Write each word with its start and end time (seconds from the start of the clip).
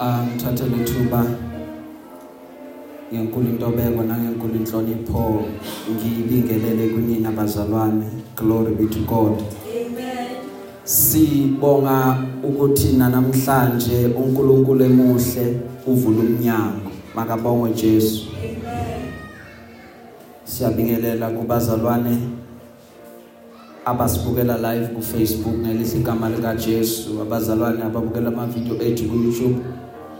ngithathe 0.00 0.64
lethuba 0.64 1.26
ngenkulu 3.12 3.46
intobeko 3.48 4.02
nangenkulu 4.02 4.54
inhlonipho 4.54 5.44
ngibingelele 5.90 6.88
kunina 6.88 7.30
bazalwane. 7.30 8.06
Glory 8.36 8.74
be 8.74 8.86
to 8.86 9.00
God. 9.06 9.38
Amen. 9.38 10.42
sibonga 10.84 12.18
ukuthi 12.42 12.96
namhlanje 12.96 14.06
uNkulunkulu 14.06 14.84
emuhle 14.84 15.60
uvula 15.86 16.20
umnyango. 16.20 16.90
Makabongwe 17.14 17.70
Jesu. 17.70 18.26
Amen. 18.38 19.12
siyabingelela 20.44 21.30
kubazalwane 21.30 22.18
abasibukela 23.84 24.56
live 24.58 24.86
ku 24.94 25.02
Facebook 25.02 25.54
ngelihle 25.54 25.98
igama 26.00 26.28
lika 26.28 26.54
Jesu 26.54 27.20
abazalwane 27.22 27.82
ababukela 27.82 28.28
ama 28.28 28.46
video 28.46 28.74
ethu 28.82 29.08
ku 29.08 29.16
YouTube 29.16 29.56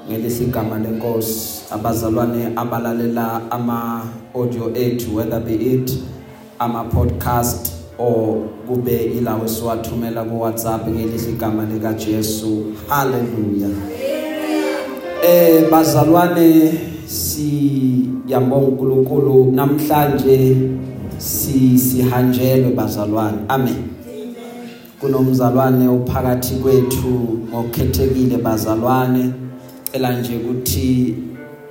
ngelihle 0.09 0.45
igama 0.45 0.79
lenkosi 0.79 1.63
abazalwane 1.71 2.49
abalalela 2.57 3.41
ama 3.51 4.03
audio 4.35 4.73
ethu 4.75 5.17
whether 5.17 5.41
be 5.41 5.55
it 5.55 5.99
ama 6.59 6.85
podcast 6.85 7.73
or 7.99 8.37
kube 8.69 9.05
ilawo 9.05 9.49
siwathumela 9.49 10.25
ku 10.25 10.41
WhatsApp 10.41 10.89
ngelihle 10.89 11.31
igama 11.31 11.65
lika 11.65 11.93
Jesu 11.93 12.65
hallelujah 12.89 13.71
eh 15.23 15.71
bazalwane 15.71 16.73
siyambonga 17.07 18.67
uNkulunkulu. 18.67 19.53
Namhlanje 19.53 20.57
si 21.19 21.79
sihanjelwe 21.79 22.71
bazalwane. 22.71 23.39
Amen. 23.49 23.77
Kunomzalwane 25.01 25.89
ophakathi 25.89 26.55
kwethu 26.55 27.39
ngokukhethekile 27.51 28.37
bazalwane. 28.37 29.31
Cela 29.95 30.13
nje 30.13 30.37
ukuthi 30.37 31.15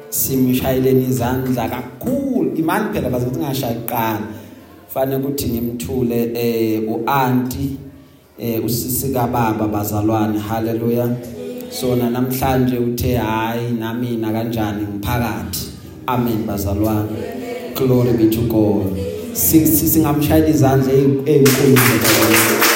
simshayeleni 0.09 1.05
izandla 1.05 1.69
kakhulu. 1.69 2.55
Imani 2.55 2.85
phela 2.93 3.09
bazokuthi 3.09 3.39
ngashaya 3.39 3.75
iqala 3.75 4.27
fanele 4.87 5.17
ukuthi 5.17 5.47
ngimthule 5.47 6.31
eh 6.33 6.81
uanti 6.87 7.77
eh 8.39 8.65
usisika 8.65 9.27
baba 9.27 9.67
bazalwane. 9.67 10.39
Haleluya 10.39 11.09
sona 11.69 12.09
namhlanje 12.09 12.77
uthe 12.77 13.15
hayi 13.17 13.71
namina 13.79 14.31
kanjani 14.31 14.87
ngiphakathi 14.87 15.67
amen 16.07 16.47
bazalwane. 16.47 17.17
Glory 17.75 18.13
be 18.13 18.29
to 18.29 18.41
god. 18.41 18.97
Singamshayela 19.33 20.47
izandla 20.47 20.93
ezinkulu 21.25 22.72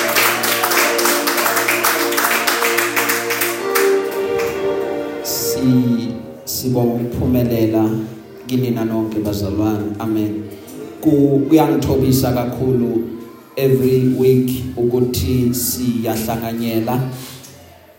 sibonga 6.45 6.93
ukuphumelela 6.93 7.89
kinina 8.47 8.85
nonke 8.85 9.19
bazalwane. 9.19 9.95
Amen. 9.99 10.43
Kuyangithobisa 11.01 12.31
kakhulu 12.31 13.03
every 13.55 14.13
week 14.19 14.63
ukuthi 14.77 15.53
siyahlanganyela 15.53 17.01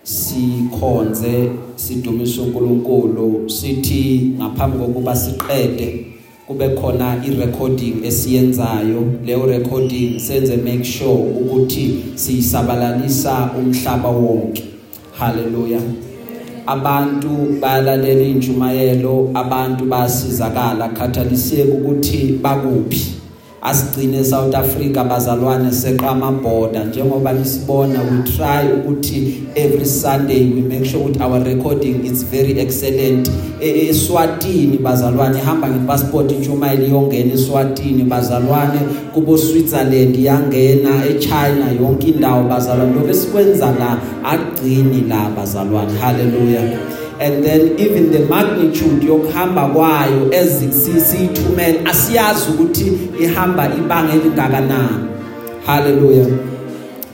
sikhonze 0.02 1.50
sidumise 1.76 2.40
uNkulunkulu 2.40 3.50
sithi 3.50 4.32
ngaphambi 4.38 4.78
kokuba 4.78 5.16
siqede 5.16 6.06
kube 6.46 6.68
khona 6.68 7.24
i-recording 7.24 8.04
esiyenzayo. 8.04 9.04
Leyo 9.24 9.46
recording 9.46 10.18
senze 10.18 10.56
make 10.56 10.84
sure 10.84 11.18
ukuthi 11.40 12.04
siyisabalalisa 12.14 13.50
umhlaba 13.58 14.08
wonke. 14.08 14.64
Haleluya 15.18 15.80
abantu 16.68 17.58
bayalalela 17.60 18.22
injumayelo 18.22 19.30
abantu 19.34 19.84
basizakala 19.84 20.88
khathaliseke 20.88 21.72
ukuthi 21.72 22.38
bakuphi. 22.42 23.17
Asigcine 23.62 24.24
South 24.24 24.54
Africa 24.54 25.04
bazalwane 25.04 25.72
seqa 25.72 26.08
amabhoda 26.08 26.84
njengoba 26.84 27.32
nisibona 27.32 28.00
we 28.02 28.22
try 28.22 28.72
ukuthi 28.72 29.42
every 29.54 29.84
Sunday 29.84 30.52
we 30.54 30.62
make 30.62 30.84
sure 30.84 31.00
ukuthi 31.00 31.20
our 31.20 31.44
recording 31.44 32.04
is 32.04 32.24
very 32.24 32.60
excellent. 32.60 33.30
eSwatini 33.60 34.78
bazalwane 34.78 35.38
ihamba 35.38 35.68
ngepassport 35.68 36.32
intshumayeli 36.32 36.90
yongena 36.90 37.34
eSwatini 37.34 38.04
bazalwane 38.04 38.80
kubo 39.14 39.38
Switzerland 39.38 40.16
yangena 40.16 41.06
eChina 41.06 41.72
yonke 41.80 42.08
indawo 42.08 42.48
bazalwane. 42.48 42.94
Lokho 42.94 43.08
esikwenza 43.10 43.66
la 43.66 43.98
agcini 44.24 45.00
la 45.08 45.30
bazalwane. 45.36 45.98
Hallelujah. 45.98 47.07
And 47.20 47.44
then 47.44 47.78
even 47.78 48.12
the 48.12 48.20
magnitude 48.20 49.06
yokuhamba 49.06 49.66
kwayo 49.68 50.32
ezisithumela 50.32 51.90
asiyazi 51.90 52.50
ukuthi 52.50 52.92
ihamba 53.20 53.70
ibanga 53.78 54.12
elingakanani. 54.12 55.04
Haleluya 55.66 56.26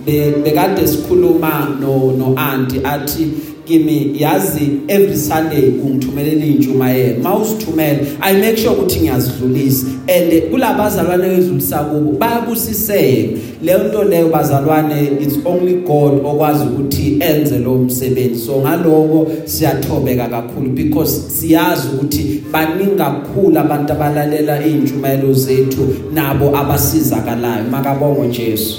bekade 0.06 0.86
sikhuluma 0.86 1.76
no 1.80 2.12
no 2.12 2.34
auntie 2.36 2.80
athi 2.84 3.30
kimi 3.64 4.14
yazi 4.18 4.80
every 4.88 5.16
sunday 5.16 5.68
ungithumelela 5.84 6.44
intshumayelo 6.44 7.22
mawusithumela 7.22 7.98
i 8.20 8.34
make 8.34 8.56
sure 8.56 8.70
ukuthi 8.70 9.00
ngiyazidlulisa. 9.00 9.86
And 10.08 10.42
kulabazalwane 10.50 11.26
ezidlulisa 11.26 11.78
kubo 11.78 12.12
bayabusiseka. 12.12 13.38
Leyo 13.62 13.78
nto 13.88 14.04
leyo 14.04 14.28
bazalwane 14.28 15.08
it's 15.20 15.38
only 15.44 15.74
god 15.74 16.26
okwazi 16.26 16.64
ukuthi 16.64 17.16
enze 17.20 17.58
lo 17.58 17.74
msebenzi. 17.74 18.46
So 18.46 18.60
ngaloko 18.60 19.26
siyathobeka 19.44 20.28
kakhulu 20.28 20.70
because 20.70 21.20
siyazi 21.28 21.88
ukuthi 21.94 22.42
baningi 22.52 22.96
kakhulu 22.96 23.58
abantu 23.58 23.92
abalalela 23.92 24.66
intshumayelo 24.66 25.32
zethu 25.32 25.94
nabo 26.14 26.56
abasizakalayo. 26.56 27.64
Makabongo 27.70 28.26
Jesu. 28.26 28.78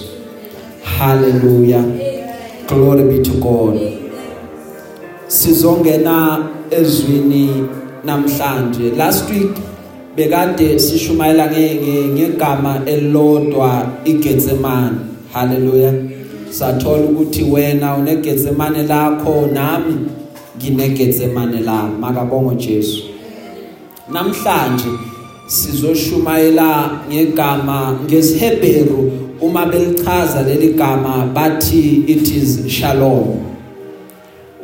Hallelujah. 0.84 1.84
Glory 2.68 3.04
be 3.04 3.24
to 3.24 3.32
god. 3.40 4.05
Sizongena 5.28 6.48
ezwini 6.72 7.50
namhlanje. 8.06 8.92
Last 8.98 9.30
week 9.30 9.58
bekade 10.16 10.80
sishumayela 10.80 11.52
ngegama 12.14 12.82
elilodwa 12.86 13.88
iGetsemane. 14.06 14.98
Haleluya. 15.34 15.94
Sathola 16.50 17.04
ukuthi 17.04 17.44
wena 17.44 17.96
uneGetsemane 17.96 18.84
lakho 18.84 19.50
nami 19.54 19.96
ngineGetsemane 20.58 21.60
lami 21.60 21.98
makabongo 22.00 22.54
Jesu. 22.54 23.04
Namhlanje 24.12 24.90
sizoshumayela 25.48 26.90
ngegama 27.10 28.00
ngesihebheru. 28.06 29.12
Uma 29.42 29.66
belichaza 29.66 30.42
leli 30.42 30.74
gama 30.74 31.30
bathi 31.34 32.06
it 32.08 32.32
is 32.32 32.68
shalom. 32.68 33.55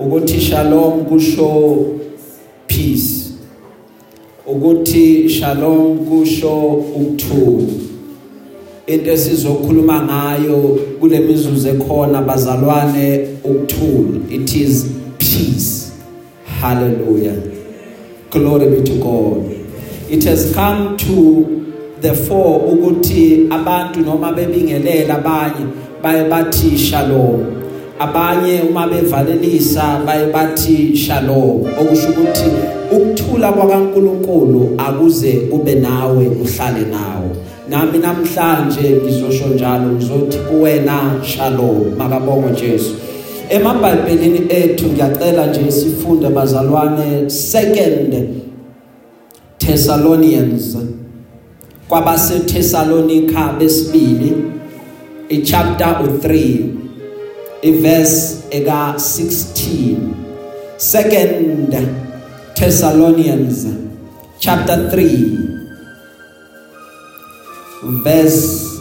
Ukuthi 0.01 0.39
shalom 0.39 1.05
kusho 1.05 1.99
peace. 2.67 3.33
Ukuthi 4.47 5.29
shalom 5.29 5.99
kusho 5.99 6.69
ukuthula 6.69 7.67
into 8.87 9.11
esizokhuluma 9.11 10.01
ngayo 10.01 10.79
kule 10.99 11.19
mizuzu 11.19 11.69
ekhona 11.69 12.21
bazalwane 12.21 13.27
ukuthula 13.43 14.19
it 14.29 14.55
is 14.55 14.85
peace. 15.17 15.91
Hallelujah. 16.61 17.41
Glory 18.29 18.69
be 18.69 18.83
to 18.83 18.99
god. 18.99 19.51
It 20.09 20.23
has 20.23 20.53
come 20.53 20.97
to 20.97 21.97
the 22.01 22.13
four 22.13 22.59
ukuthi 22.59 23.47
abantu 23.49 23.99
noma 23.99 24.33
bebingelela 24.33 25.15
abanye 25.15 25.67
baye 26.01 26.29
bathi 26.29 26.77
shalom. 26.77 27.60
Abanye 28.01 28.61
uma 28.61 28.87
bevalelisa 28.87 30.01
baye 30.05 30.31
bathi 30.33 30.95
shalom. 30.97 31.65
Okusho 31.79 32.09
ukuthi 32.09 32.49
ukuthula 32.91 33.51
kwaNkuluNkulu 33.51 34.75
akuze 34.77 35.31
kube 35.31 35.75
nawe 35.75 36.27
uhlale 36.27 36.85
nawo. 36.91 37.29
Nami 37.69 37.97
namhlanje 37.97 38.89
ngizosho 38.89 39.47
njalo 39.47 39.91
ngizothi 39.91 40.37
kuwena 40.37 41.11
shalom. 41.23 41.95
Makabongo 41.97 42.49
Jesu. 42.49 42.95
Emabhayibhelini 43.49 44.41
ethu 44.49 44.87
ngiyacela 44.87 45.47
nje 45.47 45.71
sifunde 45.71 46.29
bazalwane 46.29 47.29
second 47.29 48.29
Thessalonians 49.57 50.77
kwabase 51.87 52.39
Thessalonica 52.39 53.53
besibili 53.59 54.33
ichapter 55.29 55.95
3 56.23 56.80
iverse 57.61 58.37
eka 58.51 58.93
16 58.97 59.97
second 60.77 61.73
Thessalonians 62.55 63.65
chapter 64.39 64.89
3 64.89 65.37
verse 68.03 68.79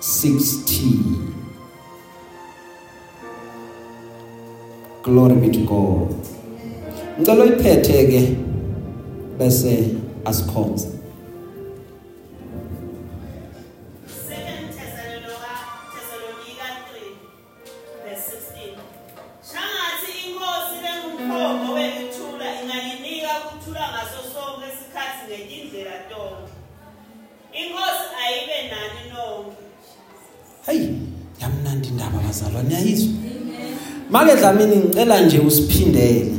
16 0.00 1.34
glory 5.04 5.34
be 5.34 5.48
to 5.50 5.60
god. 5.60 6.14
Ngicela 7.18 7.44
uyiphethe 7.44 8.04
ke 8.10 8.36
bese 9.38 9.88
asikhonza. 10.24 10.88
Make 34.34 34.40
dlamini 34.40 34.76
ngicela 34.76 35.20
nje 35.20 35.38
usiphindele. 35.38 36.34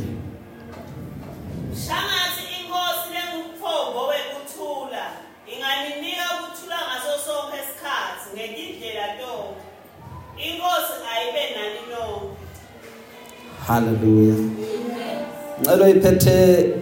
Shangathi 1.88 2.44
inkosi 2.58 3.08
lengumphombo 3.16 4.02
wekuthula 4.10 5.04
inganinika 5.48 6.26
ukuthula 6.36 6.78
ngaso 6.88 7.14
sonke 7.26 7.58
isikhathi 7.64 8.28
ngedindlela 8.34 9.08
tonke. 9.20 9.62
Inkosi 10.48 10.94
ayibe 11.12 11.44
nani 11.56 11.82
nonke. 11.92 12.38
Hallelujah. 13.68 14.42
Ngicela 15.60 15.86
uyiphethe 15.86 16.74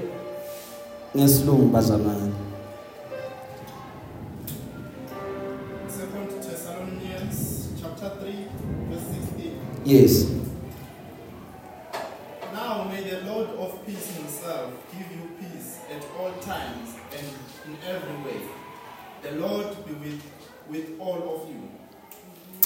ngesilungu 1.16 1.66
bazalwane. 1.74 2.34
Yes. 9.86 10.43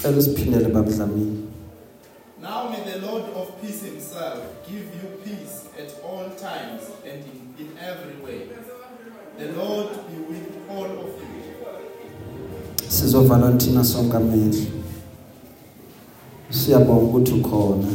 Cela 0.07 0.19
usiphindele 0.19 0.68
babudlamini. 0.69 1.38
Now 2.42 2.69
may 2.69 2.80
the 2.92 3.06
Lord 3.06 3.24
of 3.36 3.62
peace 3.62 3.83
himself 3.83 4.39
give 4.65 4.86
you 4.95 5.09
peace 5.25 5.65
at 5.77 5.92
all 6.01 6.30
times 6.30 6.83
and 7.04 7.24
in, 7.25 7.65
in 7.65 7.77
every 7.77 8.15
way. 8.24 8.48
The 9.38 9.51
Lord 9.51 9.89
be 10.07 10.18
with 10.30 10.48
all 10.69 10.86
of 10.86 11.12
you. 11.19 12.89
Sizovala 12.89 13.51
thina 13.57 13.83
sonke 13.83 14.18
amehlo. 14.18 14.65
Siyabonga 16.50 17.01
ukuthi 17.01 17.33
ukhona. 17.33 17.88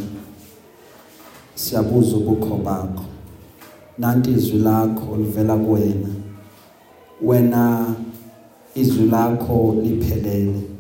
Siyabuza 1.55 2.17
ubukho 2.17 2.57
bakho. 2.57 3.05
Nanti 3.99 4.31
izwi 4.31 4.59
lakho 4.59 5.17
livela 5.17 5.57
kuwena. 5.57 6.09
Wena 7.23 7.95
izwi 8.75 9.07
lakho 9.07 9.77
liphelele. 9.83 10.72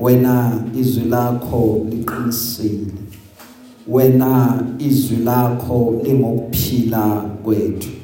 Wena 0.00 0.52
izwi 0.80 1.04
lakho 1.04 1.86
liqinisile. 1.90 2.92
Wena 3.88 4.62
izwi 4.78 5.16
lakho 5.16 6.00
lingokuphila 6.04 7.24
kwethu. 7.44 7.98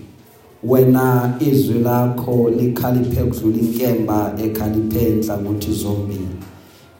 wena 0.67 1.35
izwi 1.41 1.79
lakho 1.79 2.51
likhaliphe 2.51 3.23
kudlula 3.25 3.59
inkemba 3.59 4.33
ekhaliphe 4.45 5.01
enhlangothi 5.09 5.73
zombili 5.73 6.29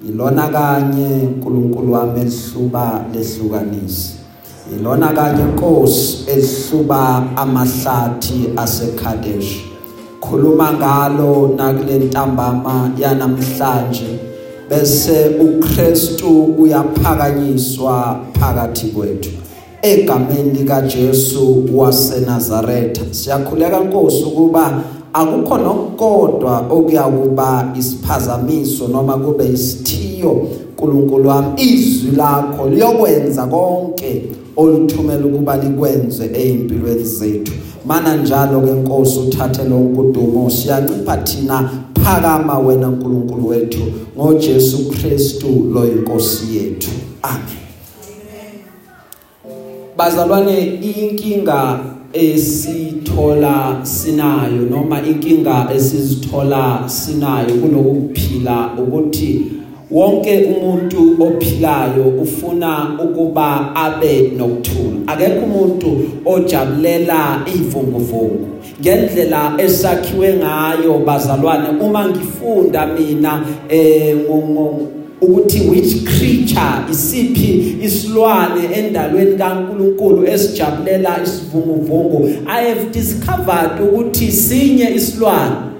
ilona 0.09 0.49
kanye 0.49 1.09
uNkulunkulu 1.23 1.93
wami 1.93 2.21
elihluba 2.21 3.05
lehlukanisi 3.15 4.17
ilona 4.77 5.09
kanye 5.09 5.43
inkosi 5.43 6.31
elihluba 6.31 7.23
amahlathi 7.37 8.51
aseKadesh 8.57 9.65
khuluma 10.21 10.73
ngalo 10.73 11.55
nakule 11.57 11.99
ntambama 11.99 12.91
yanamhlanje 12.99 14.14
bese 14.71 15.31
uKristu 15.41 16.43
uyaphakanyiswa 16.59 18.21
phakathi 18.41 18.87
kwethu. 18.87 19.31
Egameni 19.83 20.51
lika 20.51 20.81
Jesu 20.81 21.65
waseNazaretha. 21.75 23.03
Siyakhuleka 23.11 23.81
Nkosi 23.81 24.25
ukuba 24.25 24.83
akukho 25.13 25.59
nokukodwa 25.59 26.67
okuyakuba 26.71 27.73
isiphazamiso 27.79 28.89
noma 28.89 29.17
kube 29.17 29.49
isithiyo. 29.49 30.47
uNkulunkulu 30.85 31.29
wami 31.29 31.63
izwi 31.63 32.11
lakho 32.17 32.69
liyokwenza 32.69 33.47
konke 33.47 34.23
oluthumela 34.57 35.27
ukuba 35.27 35.57
likwenze 35.57 36.31
ezimpilweni 36.35 37.05
zethu. 37.05 37.53
Mana 37.87 38.17
njalo 38.17 38.61
ke 38.61 38.73
Nkosi 38.73 39.19
uthathe 39.19 39.65
lonke 39.65 40.01
udumo 40.01 40.51
siyancipha 40.51 41.17
thina 41.17 41.71
phakama 42.05 42.59
wena 42.59 42.89
uNkulunkulu 42.89 43.49
wethu 43.49 43.83
ngoJesu 44.17 44.91
Kristu 44.91 45.71
lo 45.75 45.87
inkosi 45.87 46.57
yethu. 46.57 46.91
Amen. 47.23 47.55
Bazalwane 49.97 50.65
inkinga 50.65 51.81
esithola 52.13 53.81
sinayo 53.83 54.63
noma 54.71 55.07
inkinga 55.07 55.69
esizithola 55.75 56.83
sinayo 56.87 57.55
kulokuphila 57.55 58.71
ukuthi 58.79 59.43
wonke 59.95 60.45
umuntu 60.45 61.23
ophilayo 61.23 62.05
ufuna 62.23 62.99
ukuba 63.05 63.77
abe 63.77 64.33
nokuthula. 64.37 64.99
Akekho 65.07 65.45
umuntu 65.45 66.01
ojabulela 66.25 67.41
ivunguvungu. 67.55 68.49
Ngendlela 68.81 69.55
esakhiwe 69.59 70.35
ngayo 70.35 70.99
bazalwane 70.99 71.69
uma 71.81 72.09
ngifunda 72.09 72.87
mina 72.87 73.41
eh 73.69 74.17
ukuthi 75.21 75.61
which 75.61 76.05
creature 76.05 76.91
isiphi 76.91 77.77
isilwane 77.83 78.65
endalweni 78.75 79.37
kaNkuluNkulu 79.37 80.27
esijabulela 80.27 81.23
isivunguvungu 81.23 82.29
i 82.47 82.69
have 82.69 82.91
discovered 82.93 83.81
ukuthi 83.81 84.33
sinye 84.33 84.95
isilwane. 84.95 85.74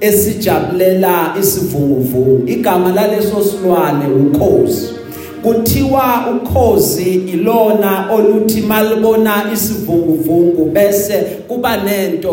Esijabulela 0.00 1.34
isivunguvungu 1.40 2.48
igama 2.48 2.92
laleso 2.92 3.44
silwane 3.44 4.06
ukhozi 4.06 4.95
kuthiwa 5.46 6.24
ukhozi 6.36 7.14
ilona 7.14 8.10
oluthi 8.12 8.60
malibona 8.60 9.44
isivunguvungu 9.52 10.64
bese 10.64 11.14
kuba 11.48 11.76
nento 11.76 12.32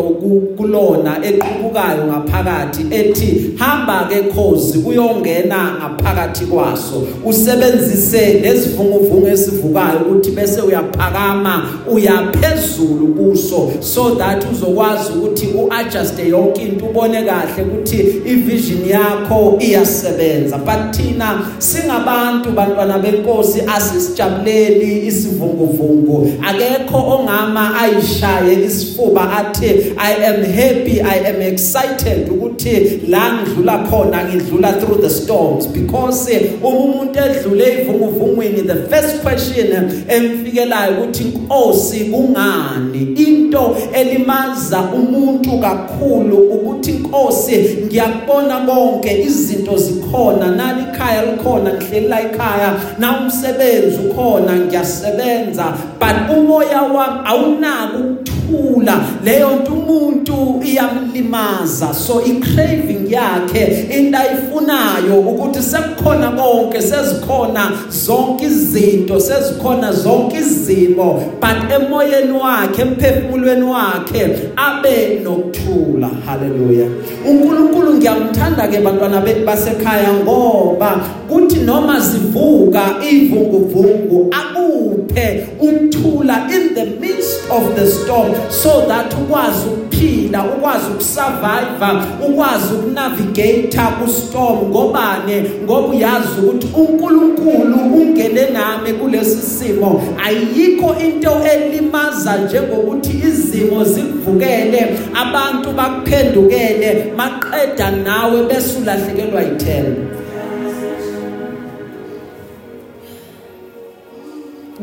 kulona 0.56 1.18
equbukayo 1.26 2.04
ngaphakathi 2.06 2.86
ethi 2.90 3.50
hamba 3.58 4.08
ke 4.10 4.22
khozi 4.22 4.78
uyongena 4.78 5.72
ngaphakathi 5.78 6.46
kwaso. 6.46 7.06
Usebenzise 7.24 8.32
lesivunguvungu 8.32 9.26
esivukayo 9.26 9.98
ukuthi 9.98 10.30
bese 10.30 10.60
uyaphakama 10.60 11.68
uyaphezulu 11.92 13.06
kuso 13.06 13.70
so 13.80 14.14
that 14.14 14.44
uzokwazi 14.52 15.12
ukuthi 15.12 15.46
uadjust 15.46 16.18
yonke 16.18 16.62
into 16.62 16.86
ubone 16.86 17.22
kahle 17.22 17.62
ukuthi 17.62 17.96
ivision 18.26 18.88
yakho 18.88 19.58
iyasebenza. 19.60 20.58
But 20.58 20.96
thina 20.96 21.40
singabantu 21.58 22.50
bantwana 22.50 23.03
benkosi 23.04 23.62
asisijabuleli 23.76 25.06
isivunguvungu. 25.06 26.30
Akekho 26.42 26.98
ongama 26.98 27.80
ayishaye 27.80 28.64
isifuba 28.64 29.32
athi 29.32 29.66
i 29.96 30.26
am 30.26 30.44
happy 30.44 31.00
i 31.00 31.28
am 31.28 31.42
excited 31.42 32.28
ukuthi 32.30 33.00
la 33.08 33.32
ngidlula 33.32 33.78
khona 33.78 34.24
ngidlula 34.24 34.72
through 34.72 35.00
the 35.00 35.10
storms. 35.10 35.66
Because 35.66 36.40
uma 36.62 36.78
umuntu 36.78 37.18
edlule 37.18 37.80
ivunguvungwini 37.80 38.62
the 38.62 38.74
first 38.74 39.22
question 39.22 39.66
emfikelayo 40.08 40.92
ukuthi 40.92 41.22
inkosi 41.22 42.00
kungani? 42.04 43.14
Into 43.54 43.76
elimaza 43.92 44.80
umuntu 44.80 45.58
kakhulu 45.58 46.36
ukuthi 46.36 46.90
inkosi 46.90 47.78
ngiyakubona 47.86 48.58
konke 48.60 49.22
izinto 49.22 49.76
zikhona 49.76 50.50
nali 50.50 50.82
ikhaya 50.82 51.22
likhona 51.22 51.72
ngihleli 51.74 52.08
la 52.08 52.20
ekhaya 52.20 52.74
na 52.98 53.20
umsebenzi 53.20 53.98
ukhona 53.98 54.56
ngiyasebenza 54.56 55.74
but 56.00 56.36
umoya 56.38 56.82
wami 56.82 57.20
awunaki 57.24 58.33
ukuthula 58.44 59.00
leyo 59.24 59.50
nto 59.56 59.72
umuntu 59.72 60.62
iyamlimaza. 60.64 61.94
So 61.94 62.22
i 62.24 62.40
craving 62.40 63.10
yakhe 63.10 63.88
into 63.90 64.18
ayifunayo 64.18 65.20
ukuthi 65.20 65.62
sekukhona 65.62 66.30
konke 66.30 66.82
sezikhona 66.82 67.72
zonke 67.90 68.44
izinto 68.44 69.20
sezikhona 69.20 69.92
zonke 69.92 70.36
izimo. 70.36 71.22
But 71.40 71.70
emoyeni 71.70 72.32
wakhe 72.32 72.82
emphefumulweni 72.82 73.62
wakhe 73.62 74.50
abe 74.56 75.20
nokuthula. 75.24 76.10
Haleluya 76.26 76.86
uNkulunkulu 77.30 77.94
ngiyamthanda 77.94 78.68
ke 78.68 78.80
bantwana 78.80 79.20
basekhaya 79.46 80.12
ngoba 80.12 81.00
kuthi 81.28 81.60
noma 81.60 82.00
zivuka 82.00 82.94
ivunguvungu 83.10 84.30
akuphi 84.64 85.04
akuphe 85.04 85.46
ukuthula 85.60 86.50
in 86.50 86.74
the 86.74 86.84
midst 87.00 87.50
of 87.50 87.74
the 87.76 87.86
storm 87.86 88.34
so 88.50 88.86
that 88.88 89.12
ukwazi 89.14 89.68
ukuphila 89.68 90.44
ukwazi 90.44 90.86
ukusurvive 90.90 92.28
ukwazi 92.28 92.74
ukunavigate 92.74 93.78
ku 93.98 94.08
storm 94.08 94.68
ngobane 94.68 95.44
ngoba 95.64 95.88
uyazi 95.88 96.40
ukuthi 96.42 96.66
uNkulunkulu 96.76 97.76
ungene 97.94 98.50
nami 98.50 98.92
kulesi 98.92 99.42
simo. 99.42 100.02
Ayikho 100.24 100.96
into 101.00 101.30
elimaza 101.44 102.36
njengokuthi 102.36 103.22
izimo 103.28 103.84
zikuvukele 103.84 104.98
abantu 105.14 105.72
bakuphendukele 105.72 107.12
maqeda 107.16 107.90
nawe 107.90 108.42
bese 108.42 108.78
ulahlekelwa 108.82 109.42
yithemba 109.42 110.23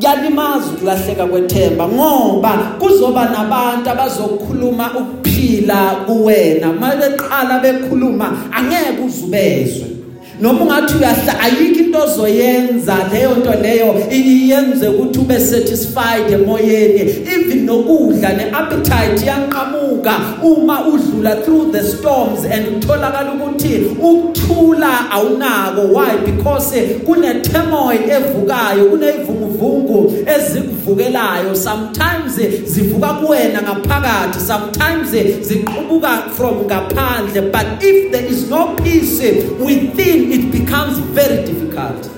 kuyalimaza 0.01 0.65
ukulahleka 0.75 1.25
kwethemba 1.25 1.88
ngoba 1.88 2.58
kuzoba 2.79 3.25
nabantu 3.29 3.89
abazokhuluma 3.89 4.91
ukuphila 4.98 5.96
kuwena. 6.05 6.74
Mabeqala 6.74 7.60
bekhuluma 7.60 8.38
angeke 8.51 9.01
uzubezwe. 9.05 10.00
Noma 10.41 10.62
ungathi 10.62 10.98
uyahla 10.98 11.39
ayikho 11.39 11.81
into 11.91 12.00
ozoyenza. 12.00 12.95
Leyo 13.13 13.36
nto 13.36 13.53
leyo 13.62 13.95
iyenze 14.12 14.88
ukuthi 14.88 15.19
ube 15.19 15.39
satisfied 15.39 16.31
emoyeni. 16.31 17.01
Even 17.01 17.65
nokudla 17.65 18.33
neappetite 18.33 19.25
yanqamuka 19.25 20.19
uma 20.43 20.86
udlula 20.86 21.43
through 21.45 21.71
the 21.71 21.83
storms 21.83 22.45
and 22.45 22.67
utholakala 22.67 23.33
ukuthi 23.33 23.86
ukuthula 24.00 25.12
awunako. 25.12 25.93
Why? 25.93 26.17
Because 26.25 27.00
kune 27.05 27.41
turmoil 27.41 28.00
evukayo 28.10 28.86
kuneyivunguvungu 28.86 30.13
ezikuvukelayo. 30.25 31.55
Sometimes 31.55 32.39
zivuka 32.65 33.13
kuwena 33.13 33.62
ngaphakathi 33.62 34.39
sometimes 34.39 35.12
ziqubuka 35.41 36.29
from 36.36 36.65
ngaphandle. 36.65 37.51
But 37.51 37.83
if 37.83 38.12
there 38.12 38.25
is 38.25 38.50
no 38.50 38.75
peace 38.75 39.19
within 39.60 40.31
it 40.32 40.52
becomes 40.52 40.98
very 41.00 41.46
difficult. 41.46 42.10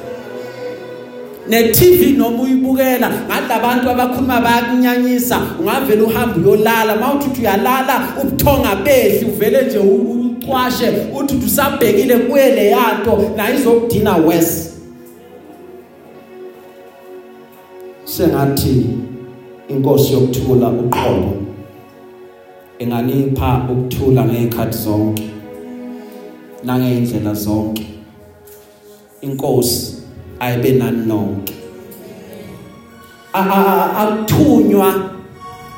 Ne 1.47 1.71
TV 1.71 2.17
noma 2.17 2.43
uyibukela 2.43 3.11
ngalabantu 3.27 3.89
abakhuluma 3.89 4.41
bayakunyanyisa 4.41 5.41
ungavela 5.59 6.03
uhamba 6.03 6.37
uyolala. 6.37 6.95
Mawuthi 6.95 7.41
uyalala 7.41 8.07
ubuthonga 8.21 8.75
behli 8.75 9.25
uvele 9.25 9.61
nje 9.61 9.77
ucwashe 9.79 10.89
uthi 11.19 11.35
usabhekile 11.45 12.17
kuye 12.17 12.55
le 12.55 12.67
yanto 12.67 13.31
na 13.37 13.55
izokudina 13.55 14.15
west 14.15 14.73
sengathi 18.03 18.85
inkosi 19.69 20.13
yokuthula 20.13 20.69
uqobo 20.69 21.33
enganipha 22.79 23.67
ukuthula 23.71 24.25
ngezikhathi 24.25 24.77
zonke 24.77 25.29
nangeindlela 26.63 27.33
zonke. 27.33 27.92
Inkosi 29.23 29.95
ayibe 30.39 30.71
nani 30.71 31.05
nonke 31.05 31.53
akuthunywa 33.33 34.93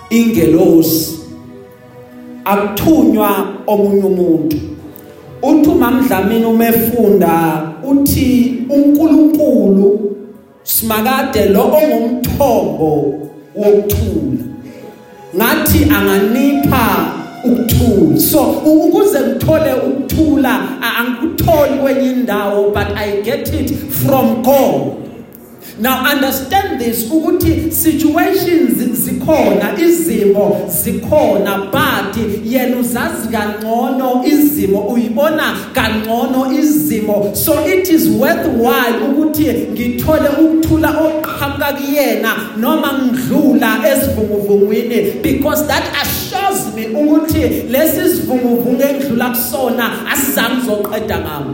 ingelosi 0.09 1.19
akuthunywa 2.45 3.47
omunye 3.67 4.03
umuntu. 4.03 4.57
Uthi 5.41 5.69
umamdlamini 5.69 6.45
umefunda 6.45 7.61
uthi 7.83 8.63
uNkulunkulu 8.69 10.15
simakade 10.63 11.45
lo 11.45 11.63
ongumthombo 11.63 13.13
wokuthula. 13.55 14.43
Ngathi 15.35 15.83
anganipha 15.83 17.14
ukuthula. 17.45 18.19
So 18.19 18.41
ukuze 18.41 19.19
ngithole 19.19 19.73
ukuthula 19.73 20.59
angikutholi 20.97 21.79
kwenye 21.81 22.09
indawo 22.09 22.71
but 22.71 22.97
i 22.97 23.21
get 23.21 23.53
it 23.53 23.71
from 23.89 24.43
god. 24.43 25.05
Now 25.77 26.05
understand 26.05 26.79
this 26.79 27.11
ukuthi 27.11 27.71
situations 27.71 28.77
zikhona 28.93 29.79
izimo 29.79 30.61
zikhona 30.67 31.57
but 31.71 32.17
yena 32.45 32.77
uzazi 32.77 33.27
kangcono 33.27 34.23
izimo 34.25 34.79
uyibona 34.79 35.57
kangcono 35.73 36.53
izimo. 36.59 37.35
So 37.35 37.65
it 37.67 37.89
is 37.89 38.07
worthwhile 38.07 38.97
ukuthi 39.11 39.45
ngithole 39.71 40.29
ukuthula 40.29 40.89
oqhamuka 40.89 41.73
kuyena 41.73 42.35
noma 42.57 42.93
ngidlula 42.93 43.77
esivunguvungwini 43.87 45.21
because 45.21 45.67
that 45.67 45.83
me 46.75 46.87
ukuthi 46.87 47.39
lesi 47.69 48.09
sivunguvungu 48.15 48.81
engidlula 48.81 49.29
kusona 49.29 50.07
asizange 50.11 50.65
zoqeda 50.65 51.19
ngamo 51.19 51.53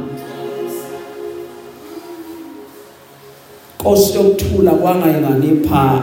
Nkosi 3.80 4.16
yokuthula 4.16 4.72
kwangayinganipha 4.72 6.02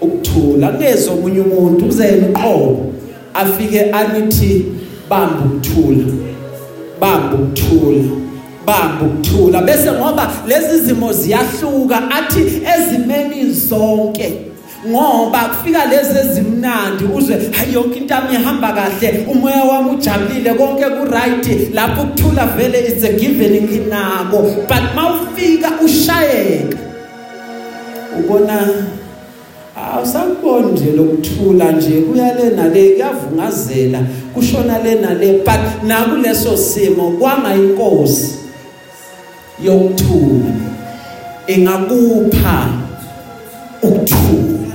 ukuthula 0.00 0.68
kunezo 0.68 1.12
omunye 1.12 1.40
umuntu 1.40 1.86
uzena 1.86 2.26
uqobo 2.26 2.92
afike 3.34 3.80
anithi 3.80 4.64
bamba 5.10 5.42
ukuthula 5.44 6.04
bamba 7.00 7.34
ukuthula 7.34 8.04
bamba 8.66 9.06
ukuthula. 9.06 9.62
Bese 9.62 9.92
ngoba 9.92 10.32
lezi 10.48 10.78
zimo 10.86 11.12
ziyahluka 11.12 12.10
athi 12.10 12.40
ezimeni 12.76 13.52
zonke 13.52 14.38
ngoba 14.88 15.38
kufika 15.38 15.86
lezi 15.86 16.18
ezimnandi 16.18 17.04
uzwe 17.14 17.50
hayi 17.52 17.74
yonke 17.74 17.98
into 17.98 18.14
yami 18.14 18.34
ihamba 18.34 18.72
kahle 18.72 19.26
umoya 19.32 19.64
wami 19.64 19.90
ujabulile 19.90 20.54
konke 20.54 20.84
ku 20.84 21.04
right 21.04 21.74
lapho 21.74 22.02
ukuthula 22.02 22.46
vele 22.46 22.78
it's 22.78 23.04
a 23.04 23.12
given 23.12 23.52
nginako. 23.66 24.66
But 24.68 24.94
mawufika 24.94 25.70
ushayeka 25.84 26.78
ubona 28.18 28.68
awusakuboni 29.76 30.72
nje 30.72 30.92
lokuthula 30.92 31.72
nje 31.72 32.00
kuyale 32.00 32.50
nale 32.50 32.90
kuyavungazela 32.90 34.00
kushona 34.34 34.78
le 34.78 34.94
nale. 34.94 35.32
But 35.32 35.82
nakuleso 35.88 36.56
simo 36.56 37.10
kwangayinkosi 37.10 38.34
yokuthula 39.64 40.52
ingakupha 41.46 42.68
ukuthula. 43.82 44.65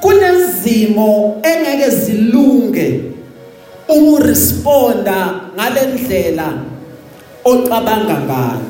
Kunezimo 0.00 1.40
engeke 1.42 1.90
zilunge 1.90 3.00
uma 3.88 4.20
responda 4.20 5.40
ngalendlela 5.56 6.52
ocabanga 7.44 8.20
ngayo 8.20 8.68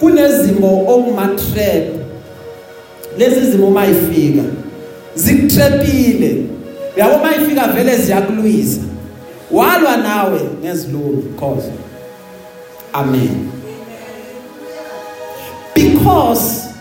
kunezimo 0.00 0.84
okuma 0.88 1.26
trap 1.28 1.84
lezi 3.18 3.50
zimo 3.50 3.70
mayifika 3.70 4.42
zikutrapile. 5.14 6.44
Uyabo 6.96 7.18
mayifika 7.18 7.68
vele 7.68 7.96
ziyakulwisa. 7.96 8.80
Walwa 9.50 9.96
nawe 9.96 10.40
ngezilungu 10.60 11.22
cause 11.40 11.70
amen. 12.92 13.50
Because 15.74 16.71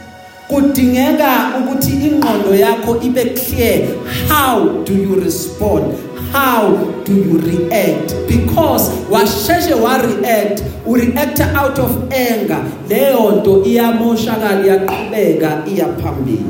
kudingeka 0.52 1.32
ukuthi 1.60 1.92
ingqondo 1.92 2.56
yakho 2.56 3.02
ibe 3.02 3.26
clear. 3.26 3.88
How 4.28 4.84
do 4.84 4.94
you 4.94 5.16
respond? 5.16 5.96
How 6.34 6.76
do 7.06 7.14
you 7.14 7.40
react? 7.40 8.16
Because 8.28 8.90
washeshe 9.10 9.74
wa 9.74 9.96
react 9.98 10.64
u 10.86 10.96
react 10.96 11.40
out 11.56 11.80
of 11.80 12.14
anger. 12.14 12.64
Leyo 12.90 13.32
nto 13.32 13.64
iyamoshakala 13.66 14.66
iyaqhubeka 14.66 15.64
iyaphambili 15.68 16.46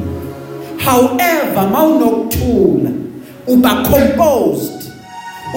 however 0.85 1.69
mawunokuthula 1.71 2.91
uba 3.47 3.75
composed 3.83 4.91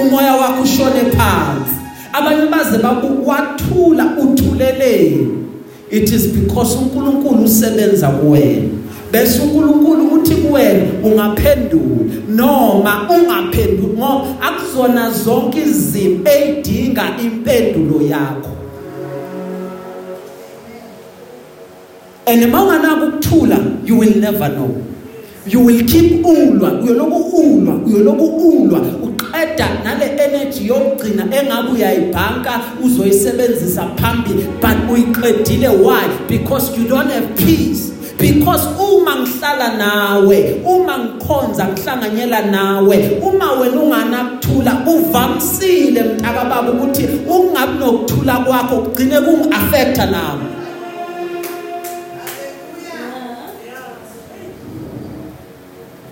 umoya 0.00 0.34
wakho 0.34 0.62
ushone 0.62 1.10
phansi. 1.10 1.74
Abanye 2.12 2.46
baze 2.46 2.78
bakuwathula 2.78 4.06
uthulelele 4.22 5.43
it 5.90 6.10
is 6.12 6.26
because 6.26 6.76
uNkulunkulu 6.76 7.44
usebenza 7.44 8.08
kuwena. 8.08 8.68
Bese 9.12 9.42
uNkulunkulu 9.42 10.14
uthi 10.14 10.34
kuwena 10.34 10.84
ungaphendula 11.04 12.14
noma 12.28 13.08
ungaphenduli 13.10 13.88
ngoba 13.96 14.26
akuzona 14.40 15.10
zonke 15.10 15.62
izimo 15.62 16.28
edinga 16.28 17.02
impendulo 17.24 18.02
yakho. 18.02 18.50
And 22.26 22.42
mawunganako 22.42 23.06
ukuthula 23.06 23.58
you 23.84 23.98
will 23.98 24.16
never 24.20 24.48
know. 24.48 24.82
You 25.46 25.60
will 25.60 25.84
keep 25.84 26.24
ulwa 26.26 26.72
uyoloku 26.72 27.36
ulwa 27.36 27.74
uyoloku 27.86 28.24
ulwa 28.24 28.80
uqeda 29.34 29.68
nale 29.84 30.06
energy 30.06 30.66
yokugcina 30.66 31.24
engabe 31.24 31.68
uyayibhanka 31.72 32.60
uzoyisebenzisa 32.84 33.82
phambili 33.96 34.48
but 34.60 34.90
uyiqedile 34.90 35.68
why? 35.68 36.06
Because 36.28 36.76
you 36.78 36.88
don't 36.88 37.10
have 37.10 37.36
peace. 37.36 37.90
Because 38.18 38.66
uma 38.78 39.16
ngihlala 39.16 39.76
nawe 39.76 40.62
uma 40.64 40.98
ngikhonza 40.98 41.66
ngihlanganyela 41.66 42.42
nawe 42.42 43.20
uma 43.22 43.52
wena 43.52 43.80
unganakuthula 43.80 44.82
uvamsile 44.86 46.02
mntaka 46.02 46.44
baba 46.44 46.72
ukuthi 46.72 47.04
ukungabi 47.04 47.78
nokuthula 47.78 48.38
kwakho 48.38 48.76
kugcine 48.76 49.20
kungiaffecta 49.20 50.06
nami 50.06 50.44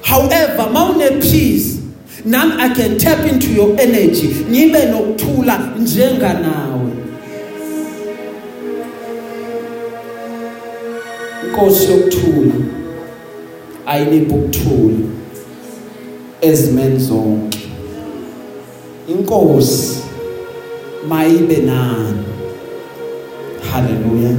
however 0.02 0.70
mawune 0.72 1.10
peace 1.10 1.81
nami 2.24 2.52
i 2.58 2.68
can 2.74 2.98
tap 2.98 3.26
into 3.26 3.50
your 3.52 3.80
energy. 3.80 4.28
Ngibe 4.50 4.86
nokuthula 4.86 5.60
njenganawe. 5.78 6.90
Inkosi 11.44 11.92
yokuthula 11.92 12.54
ayiniphi 13.86 14.34
ukuthula 14.34 14.98
ezimeni 16.40 16.98
zonke. 16.98 17.58
Inkosi 19.08 19.98
mayibe 21.08 21.56
nani? 21.56 22.22
Haleluya 23.72 24.30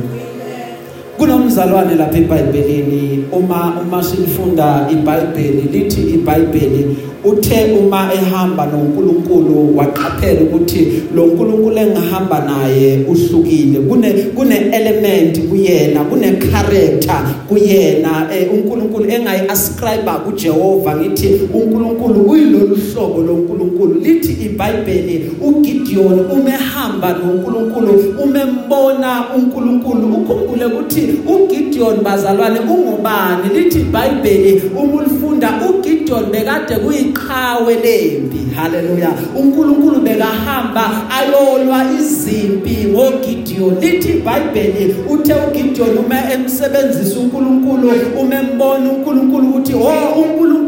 kunomzalwane 1.17 1.95
lapha 1.95 2.17
eBhayibhelini 2.17 3.25
uma 3.31 3.81
uma 3.81 4.03
silifunda 4.03 4.87
iBhayibheli 4.91 5.61
lithi 5.61 6.01
iBhayibheli 6.01 6.97
uthe 7.25 7.65
uma 7.79 8.09
ehamba 8.13 8.65
noNkulunkulu 8.65 9.77
waqaphela 9.77 10.41
ukuthi 10.41 11.03
lo 11.15 11.25
nkulunkulu 11.25 11.77
engihamba 11.77 12.39
naye 12.39 13.05
uhlukile. 13.07 13.79
Kune 13.79 14.13
kune 14.35 14.55
element 14.55 15.39
kuyena 15.49 16.03
kune 16.03 16.31
character 16.51 17.23
kuyena 17.49 18.27
eh, 18.33 18.53
uNkulunkulu 18.53 19.09
engayi 19.09 19.41
ascribe 19.49 20.11
kuJehova 20.25 20.95
ngithi 20.95 21.29
uNkulunkulu 21.53 22.21
uyilolu 22.29 22.75
hlobo 22.75 23.21
loNkulunkulu 23.21 23.93
lithi 23.93 24.45
iBhayibheli 24.45 25.31
uGideon 25.41 26.19
umehamba 26.31 27.13
noNkulunkulu 27.13 28.15
umembona 28.23 29.25
uNkulunkulu. 29.35 30.13
Ukhumbule 30.13 30.65
ukuthi 30.65 31.19
uGideon 31.27 32.03
bazalwane 32.03 32.59
ungubani? 32.59 33.49
Lithi 33.53 33.79
iBhayibheli 33.79 34.61
uma 34.77 34.93
ulifunda 34.93 35.49
uGideon 35.69 36.25
bekade 36.31 36.75
kuyi 36.75 37.12
iqhawe 37.13 37.75
lempi. 37.75 38.55
Haleluya 38.55 39.09
uNkulunkulu 39.35 39.99
bekahamba 39.99 40.91
ayolwa 41.09 41.85
izimpi 41.99 42.87
ngoGideon. 42.87 43.79
Lithi 43.81 44.09
iBhayibheli 44.09 44.95
uthe 45.09 45.33
uGideon 45.33 45.97
uma 45.97 46.31
emsebenzisa 46.33 47.19
uNkulunkulu 47.19 47.91
umembona 48.21 48.91
uNkulunkulu 48.91 49.49
ukuthi 49.49 49.73
oh 49.73 50.21
uNkulunkulu. 50.21 50.62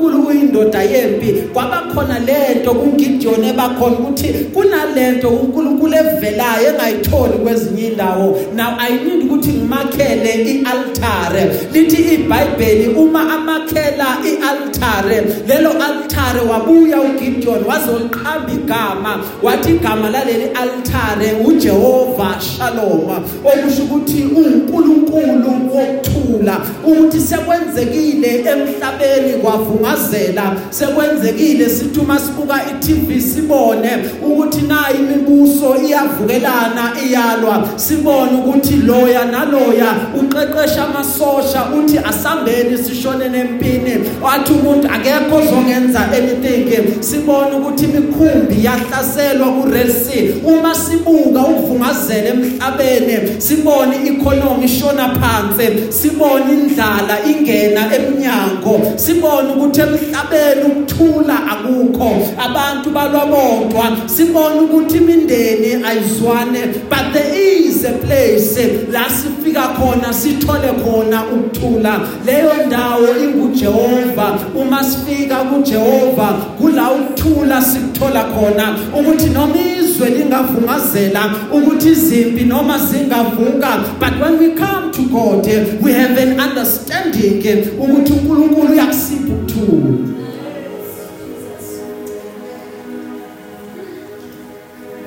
Uyindoda 0.56 0.84
yempi 0.84 1.34
kwabakhona 1.54 2.20
lento 2.20 2.74
kuGideon 2.74 3.44
ebakhona 3.44 3.96
ukuthi 4.00 4.28
kunalento 4.54 5.30
uNkulunkulu 5.30 5.96
evelayo 5.96 6.70
engayitholi 6.70 7.38
kwezinye 7.44 7.88
indawo 7.88 8.38
now 8.56 8.74
i 8.80 8.92
need 9.04 9.24
ukuthi 9.26 9.52
ngimakhele 9.54 10.34
ialtare 10.52 11.44
lithi 11.74 12.14
iBhayibheli 12.16 12.88
uma 12.88 13.22
amakhela 13.36 14.18
ialtare 14.32 15.18
lelo 15.48 15.72
altare 15.72 16.16
altare 16.26 16.50
wabuya 16.50 17.02
uGideon 17.02 17.64
wazoliqhamba 17.66 18.52
igama. 18.54 19.24
Wathi 19.44 19.76
igama 19.76 20.10
laleli 20.10 20.50
altare 20.56 21.34
uJehova 21.46 22.40
Shalom 22.40 23.10
okusho 23.44 23.84
ukuthi 23.84 24.24
uNkulunkulu 24.24 25.76
wokuthula 25.76 26.62
ukuthi 26.84 27.22
sekwenzekile 27.22 28.36
emhlabeni 28.36 29.34
kwavungazela 29.34 30.45
sekwenzekile 30.70 31.70
sithi 31.70 32.00
uma 32.00 32.20
sibuka 32.20 32.56
iTV 32.72 33.22
sibone 33.22 33.90
ukuthi 34.26 34.62
nayi 34.62 34.96
imibuso 35.00 35.76
iyavukelana 35.86 36.92
iyalwa. 37.06 37.68
Sibone 37.76 38.32
ukuthi 38.32 38.76
loya 38.76 39.26
naloya 39.26 39.96
uqeqesha 40.20 40.84
amasosha 40.84 41.66
uthi 41.78 41.98
asambeni 41.98 42.78
sishone 42.78 43.30
nempini. 43.30 43.94
Wathi 44.22 44.54
umuntu 44.54 44.88
akekho 44.88 45.36
ozongenza 45.36 46.00
anything 46.12 47.04
sibona 47.04 47.58
ukuthi 47.58 47.86
imikhumbi 47.86 48.66
yahlaselwa 48.66 49.48
ku 49.48 49.70
Red 49.70 49.92
Sea. 49.92 50.34
Uma 50.44 50.76
sibuka 50.76 51.40
ukuvungazela 51.40 52.30
emhlabeni 52.30 53.42
sibona 53.42 53.96
economy 53.96 54.66
ishona 54.66 55.10
phansi 55.20 55.68
sibona 55.90 56.52
indlala 56.52 57.26
ingena 57.26 57.96
eminyango 57.96 58.94
sibona 58.96 59.50
ukuthi 59.54 59.82
emhlabeni 59.82 60.35
ukuthula 60.66 61.52
akukho. 61.52 62.28
Abantu 62.38 62.90
balwabodwa 62.90 63.98
sibona 64.06 64.62
ukuthi 64.62 64.98
imindeni 64.98 65.84
ayizwane 65.86 66.60
but 66.90 67.14
there 67.14 67.36
is 67.36 67.86
a 67.86 67.94
place 67.94 68.58
la 68.92 69.10
sifika 69.10 69.68
khona 69.78 70.14
sithole 70.14 70.74
khona 70.84 71.24
ukuthula. 71.26 72.02
Leyo 72.26 72.54
ndawo 72.68 73.08
inguJehova. 73.24 74.40
Uma 74.56 74.84
sifika 74.84 75.36
kuJehova 75.36 76.28
kula 76.58 76.92
ukuthula 76.92 77.62
sikuthola 77.62 78.24
khona 78.24 78.76
ukuthi 79.00 79.30
noma 79.30 79.56
izwe 79.80 80.10
lingavungazela 80.10 81.32
ukuthi 81.54 81.90
izimpi 81.90 82.44
noma 82.44 82.78
zingavuka 82.78 83.80
but 84.00 84.20
when 84.22 84.40
we 84.40 84.50
come 84.56 84.92
to 84.92 85.02
God 85.04 85.46
we 85.82 85.94
have 85.94 86.18
an 86.18 86.40
understanding 86.40 87.42
ukuthi 87.80 88.14
uNkulunkulu 88.14 88.72
uyakusipha 88.72 89.34
ukuthula 89.34 90.16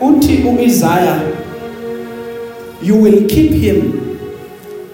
uthi 0.01 0.45
uIsaiah 0.45 1.21
you 2.83 2.97
will 2.97 3.27
keep 3.29 3.53
him 3.53 4.09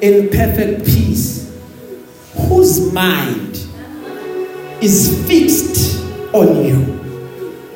in 0.00 0.28
perfect 0.28 0.84
peace 0.84 1.52
whose 2.34 2.92
mind 2.92 3.58
is 4.80 5.24
fixed 5.26 6.00
on 6.32 6.64
you. 6.64 7.00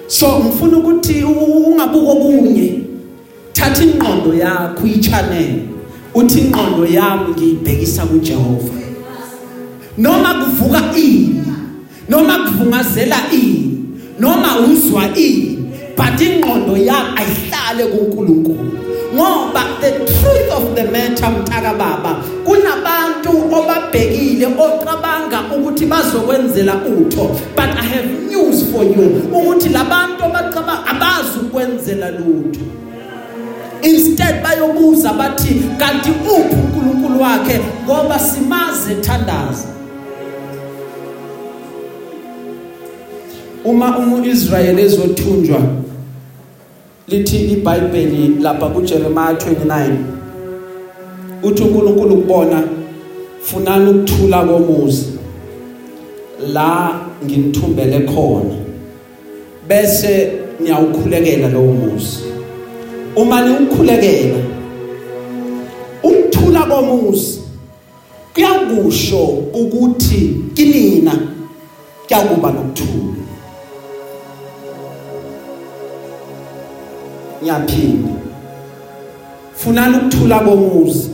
So 0.08 0.38
ngifuna 0.40 0.78
ukuthi 0.78 1.24
ungabuka 1.24 2.12
okunye 2.12 2.80
thatha 3.52 3.84
ingqondo 3.84 4.34
yakho 4.34 4.86
ichannel. 4.86 5.60
Uthi 6.14 6.38
ingqondo 6.40 6.86
yami 6.86 7.34
ngiyibhekisa 7.34 8.06
kuJehova. 8.06 8.74
Noma 9.98 10.34
kuvuka 10.34 10.82
ini 10.96 11.42
noma 12.08 12.38
kuvungazela 12.38 13.16
ini 13.32 13.84
noma 14.18 14.60
uzwa 14.60 15.16
ini 15.16 15.57
but 15.98 16.20
ingqondo 16.20 16.76
yami 16.76 17.18
ayihlale 17.18 17.84
kuNkulunkulu. 17.92 18.70
Ngoba 19.14 19.80
the 19.80 19.90
truth 19.90 20.50
of 20.52 20.74
the 20.76 20.84
matter 20.84 21.30
mtaka 21.30 21.74
baba 21.74 22.22
kunabantu 22.44 23.30
obabhekile 23.52 24.46
ocabanga 24.46 25.40
ukuthi 25.56 25.86
bazokwenzela 25.86 26.74
utho. 26.74 27.28
But 27.56 27.70
i 27.76 27.82
have 27.82 28.06
news 28.30 28.64
for 28.70 28.84
you 28.84 29.22
ukuthi 29.32 29.68
labantu 29.68 30.24
abacaba 30.24 30.86
abazi 30.86 31.38
ukwenzela 31.42 32.10
lutho. 32.10 32.60
Instead 33.82 34.42
bayobuza 34.42 35.12
bathi 35.12 35.62
kanti 35.78 36.10
uphi 36.10 36.54
uNkulunkulu 36.54 37.22
wakhe? 37.22 37.60
Ngoba 37.84 38.18
simaze 38.18 38.94
thandaza 38.94 39.78
uma 43.64 43.98
umuIsrayeli 43.98 44.82
ezothunjwa 44.82 45.60
lithi 47.08 47.36
iBhayibheli 47.36 48.28
lapha 48.40 48.68
kuJeremiah 48.68 49.32
29 49.32 49.90
uthi 51.42 51.62
uNkulunkulu 51.62 52.16
kubona 52.16 52.62
funani 53.42 53.90
ukuthula 53.90 54.44
komuzi 54.44 55.06
la 56.52 57.00
nginithumbele 57.24 58.00
khona 58.00 58.54
bese 59.68 60.32
niyawukhulekela 60.60 61.48
lowo 61.48 61.72
muzi. 61.72 62.18
Uma 63.16 63.40
niwukhulekela 63.42 64.38
ukuthula 66.02 66.62
komuzi 66.62 67.40
kuyakusho 68.34 69.24
ukuthi 69.54 70.36
kinina 70.54 71.18
kuyakuba 72.06 72.50
nokuthula. 72.50 73.17
Ngiyaphinda 77.42 78.08
funani 79.54 79.96
ukuthula 79.96 80.40
komuzi? 80.40 81.10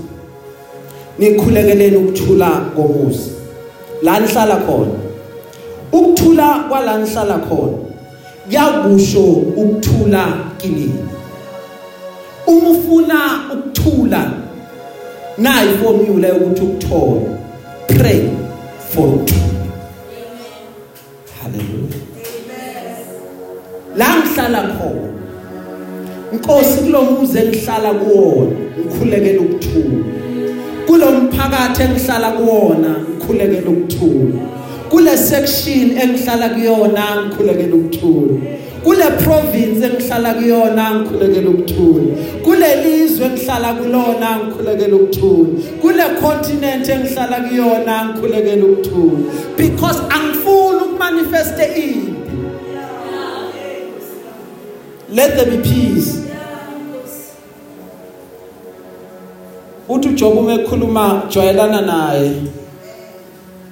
Nikhulekeleni 1.18 1.96
ukuthula 1.96 2.50
komuzi. 2.76 3.30
La 4.02 4.20
nihlala 4.20 4.56
khona. 4.56 4.92
Ukuthula 5.92 6.64
kwala 6.68 6.98
nihlala 6.98 7.38
khona 7.38 7.84
kuyakusho 8.44 9.22
ukuthula 9.56 10.28
kinini 10.58 11.04
uma 12.46 12.70
ufuna 12.70 13.40
ukuthula 13.52 14.30
nayi 15.38 15.78
formula 15.78 16.34
ukuthi 16.34 16.62
ukuthola. 16.62 17.38
Pray 17.86 18.30
for 18.90 19.08
ukuthula 19.08 19.44
haleluya 21.42 21.98
la 23.96 24.16
ngihlala 24.16 24.62
khona. 24.62 25.13
Nkosi 26.34 26.78
kulomuzi 26.80 27.38
engihlala 27.38 27.94
kuwona 27.94 28.50
ngikhulekela 28.78 29.40
ukuthula. 29.40 30.04
Kulomphakathi 30.86 31.82
engihlala 31.82 32.30
kuwona 32.30 32.96
ngikhulekela 33.18 33.70
ukuthula. 33.70 34.40
Kule 34.90 35.16
section 35.16 35.98
engihlala 35.98 36.48
kuyona 36.48 37.04
ngikhulekela 37.26 37.74
ukuthula. 37.76 38.34
Kule 38.84 39.04
province 39.24 39.86
engihlala 39.86 40.34
kuyona 40.34 40.94
ngikhulekela 40.94 41.50
ukuthula. 41.50 42.16
Kule 42.44 42.76
lizwe 42.84 43.26
engihlala 43.26 43.74
kulona 43.74 44.38
ngikhulekela 44.38 44.96
ukuthula. 44.96 45.48
Kule 45.80 46.04
continent 46.20 46.88
engihlala 46.88 47.40
kuyona 47.40 48.04
ngikhulekela 48.04 48.64
ukuthula. 48.64 49.18
Because 49.56 50.00
angifuni 50.10 50.80
ukumanifeste 50.84 51.64
impi. 51.76 52.14
Let 55.12 55.36
there 55.36 55.50
be 55.50 55.58
peace. 55.62 56.23
Uthi 59.88 60.08
uJob 60.08 60.38
uma 60.38 60.54
ekhuluma 60.54 61.22
jwayelana 61.30 61.80
naye. 61.80 62.30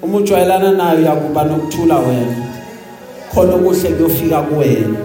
Uma 0.03 0.19
ujwayelana 0.19 0.73
naye 0.73 0.99
uyakuba 0.99 1.45
nokuthula 1.45 1.99
wena. 1.99 2.37
Khona 3.35 3.55
okuhle 3.55 3.89
kuyofika 3.89 4.43
kuwena. 4.43 4.97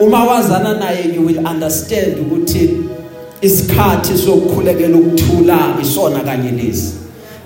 Uma 0.00 0.24
wazana 0.24 0.74
naye 0.74 1.14
you 1.14 1.26
will 1.26 1.38
understand 1.38 2.18
ukuthi 2.20 2.70
isikhathi 3.40 4.18
sokukhulekela 4.18 4.96
ukuthula 4.96 5.58
isona 5.82 6.20
kanye 6.20 6.50
lesi. 6.50 6.92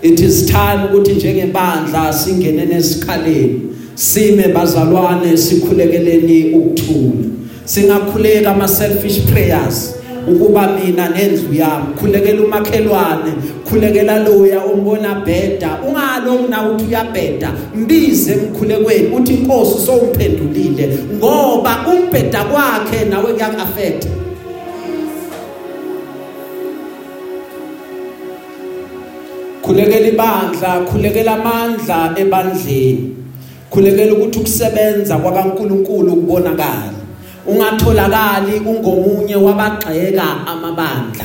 It 0.03 0.21
is 0.21 0.47
time 0.47 0.85
ukuthi 0.89 1.13
njengebandla 1.13 2.13
singene 2.13 2.67
nesikhaleni 2.67 3.61
sime 3.95 4.49
bazalwane 4.49 5.37
sikhulekeleni 5.37 6.55
ukuthula. 6.55 7.25
Singakhuleka 7.65 8.51
ama 8.51 8.69
selfish 8.69 9.21
prayers. 9.21 10.00
Ukuba 10.33 10.69
mina 10.77 11.09
nendlu 11.09 11.55
yami. 11.55 11.95
Khulekela 12.01 12.43
umakhelwane 12.43 13.33
khulekela 13.69 14.19
loya 14.25 14.61
umbona 14.64 15.14
bheda. 15.27 15.79
Ungalo 15.87 16.49
na 16.49 16.69
uthi 16.71 16.85
uyabheda? 16.85 17.53
Mbize 17.75 18.33
emkhulekweni 18.33 19.09
uthi 19.16 19.35
inkosi 19.35 19.87
sowumphendulile 19.87 20.99
ngoba 21.14 21.87
umbheda 21.93 22.45
kwakhe 22.45 23.05
nawe 23.05 23.33
kuyakuaffect 23.33 24.07
khulekela 29.62 30.09
ibandla 30.09 30.71
khulekela 30.90 31.33
amandla 31.35 32.14
ebandleni. 32.16 33.16
Khulekela 33.71 34.12
ukuthi 34.12 34.38
ukusebenza 34.38 35.19
kwakaNkuluNkulu 35.19 36.16
kubonakala 36.16 37.00
ungatholakali 37.51 38.59
ungomunye 38.67 39.37
wabagxeka 39.37 40.47
amabandla. 40.47 41.25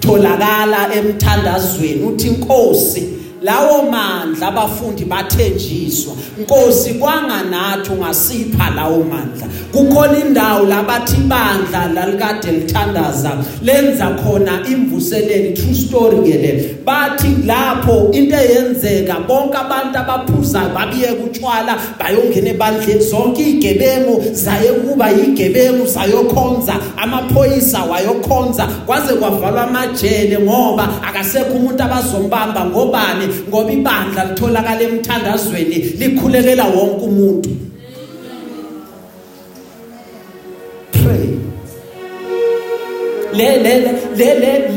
Tholakala 0.00 0.94
emthandazweni 0.94 2.02
uthi 2.02 2.28
inkosi 2.28 3.17
lawo 3.42 3.82
mandla 3.90 4.48
abafundi 4.48 5.04
bathenjiswa 5.04 6.14
Nkosi 6.38 6.94
kwanganathi 6.94 7.90
ungasipha 7.92 8.70
lawo 8.70 9.04
mandla. 9.04 9.46
Kukhona 9.72 10.18
indawo 10.18 10.66
labathi 10.66 11.16
bandla 11.16 11.88
lalikade 11.94 12.52
lithandaza 12.52 13.30
lenza 13.62 14.06
khona 14.06 14.62
imvuselelo 14.70 15.56
true 15.56 15.74
story 15.74 16.16
ke 16.16 16.38
le. 16.38 16.76
Bathi 16.84 17.28
lapho 17.46 18.10
into 18.12 18.36
eyenzeka 18.36 19.20
bonke 19.26 19.56
abantu 19.56 19.98
abaphuza 19.98 20.60
babiye 20.74 21.08
kutshwala 21.08 21.76
bayongena 21.98 22.50
ebandleni. 22.50 23.00
Zonke 23.00 23.42
igebengu 23.42 24.24
zaye 24.32 24.72
kuba 24.72 25.10
yigebengu 25.10 25.86
sayokhonza 25.86 26.74
amaphoyisa 26.96 27.82
wayokhonza 27.82 28.66
kwaze 28.86 29.14
kwavalwa 29.14 29.62
amajele 29.62 30.38
ngoba 30.38 30.88
akasekho 31.08 31.52
umuntu 31.54 31.82
abazombamba 31.82 32.64
ngobani. 32.64 33.27
Ngoba 33.48 33.72
ibandla 33.72 34.24
litholakala 34.24 34.82
emthandazweni 34.82 35.76
likhulekela 35.98 36.64
wonke 36.66 37.04
umuntu. 37.04 37.50
Pray. 40.92 41.28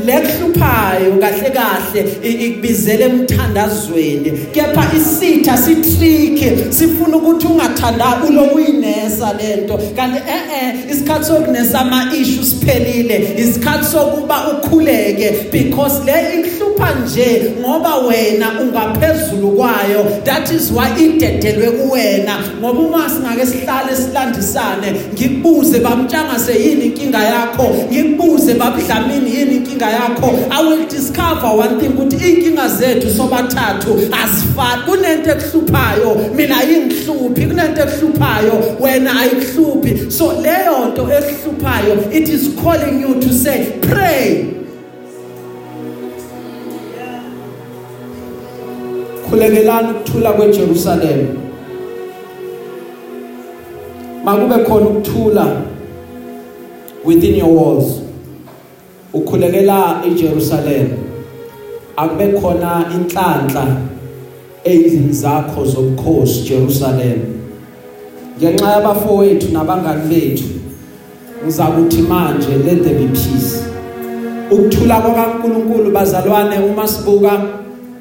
Lekuhluphayo 0.05 1.11
kahle 1.19 1.49
kahle 1.49 2.01
ikubizela 2.23 3.05
emthandazweni. 3.05 4.31
Kepha 4.53 4.83
isitha 4.97 5.57
sitricky 5.57 6.51
sifuna 6.69 7.17
ukuthi 7.17 7.47
ungathanda 7.47 8.17
ulokuyinesa 8.29 9.33
lento 9.33 9.79
kanti 9.95 10.17
eh 10.17 10.41
eh 10.63 10.91
isikhathi 10.91 11.25
sokunesa 11.25 11.79
ama 11.79 12.13
issues 12.15 12.49
siphelile 12.49 13.33
isikhathi 13.37 13.85
sokuba 13.85 14.47
ukhuleke 14.51 15.31
because 15.51 16.05
le 16.05 16.39
ikuhlupha 16.39 16.95
nje 16.95 17.51
ngoba 17.59 17.97
wena 17.97 18.51
ungaphezulu 18.61 19.51
kwayo 19.51 20.03
that 20.23 20.51
is 20.51 20.71
why 20.71 21.05
idedelwe 21.05 21.71
kuwena. 21.71 22.37
Ngoba 22.59 22.79
uma 22.79 23.09
singake 23.09 23.45
sihlale 23.45 23.95
silandisane 23.95 24.93
ngikubuze 25.13 25.79
bamtshangase 25.79 26.53
yini 26.63 26.85
inkinga 26.85 27.23
yakho 27.23 27.75
ngikubuze 27.91 28.50
babudlamini 28.53 29.35
yini 29.35 29.55
inkinga 29.55 29.89
yakho? 29.89 30.47
I 30.51 30.61
will 30.61 30.87
discover 30.87 31.47
one 31.47 31.79
thing 31.79 31.89
ukuthi 31.89 32.15
inkinga 32.15 32.67
zethu 32.67 33.09
sobathathu 33.09 33.91
azifani. 34.11 34.81
Kunento 34.85 35.31
ekuhluphayo 35.31 36.35
mina 36.35 36.57
ayingihluphi 36.57 37.45
kunento 37.45 37.81
ekuhluphayo 37.81 38.75
wena 38.79 39.19
ayikuhluphi 39.19 40.11
so 40.11 40.33
leyo 40.41 40.85
nto 40.91 41.01
ekuhluphayo 41.01 42.11
it 42.11 42.29
is 42.29 42.49
calling 42.63 43.01
you 43.01 43.19
to 43.19 43.33
say 43.33 43.79
pray. 43.81 44.45
Khulekelana 49.29 49.89
ukuthula 49.89 50.33
kweJerusalem. 50.33 51.27
Makube 54.25 54.65
khona 54.65 54.85
ukuthula 54.85 55.61
within 57.03 57.35
your 57.35 57.49
walls. 57.49 58.00
Ukhulekela 59.13 60.01
eJerusalem 60.07 60.87
akube 61.97 62.27
khona 62.27 62.85
inhlanhla 62.95 63.67
ezindlini 64.63 65.13
zakho 65.13 65.65
zobukhosi 65.65 66.41
Jerusalem. 66.49 67.19
Ngenxa 68.39 68.71
yabafowethu 68.71 69.51
nabangani 69.53 70.09
bethu 70.09 70.43
ngizakuthi 71.43 72.01
manje 72.01 72.49
let 72.65 72.83
there 72.83 72.99
be 72.99 73.07
peace. 73.07 73.63
Ukuthula 74.51 75.01
kwaNkuluNkulu 75.01 75.91
bazalwane 75.91 76.59
uma 76.59 76.87
sibuka 76.87 77.41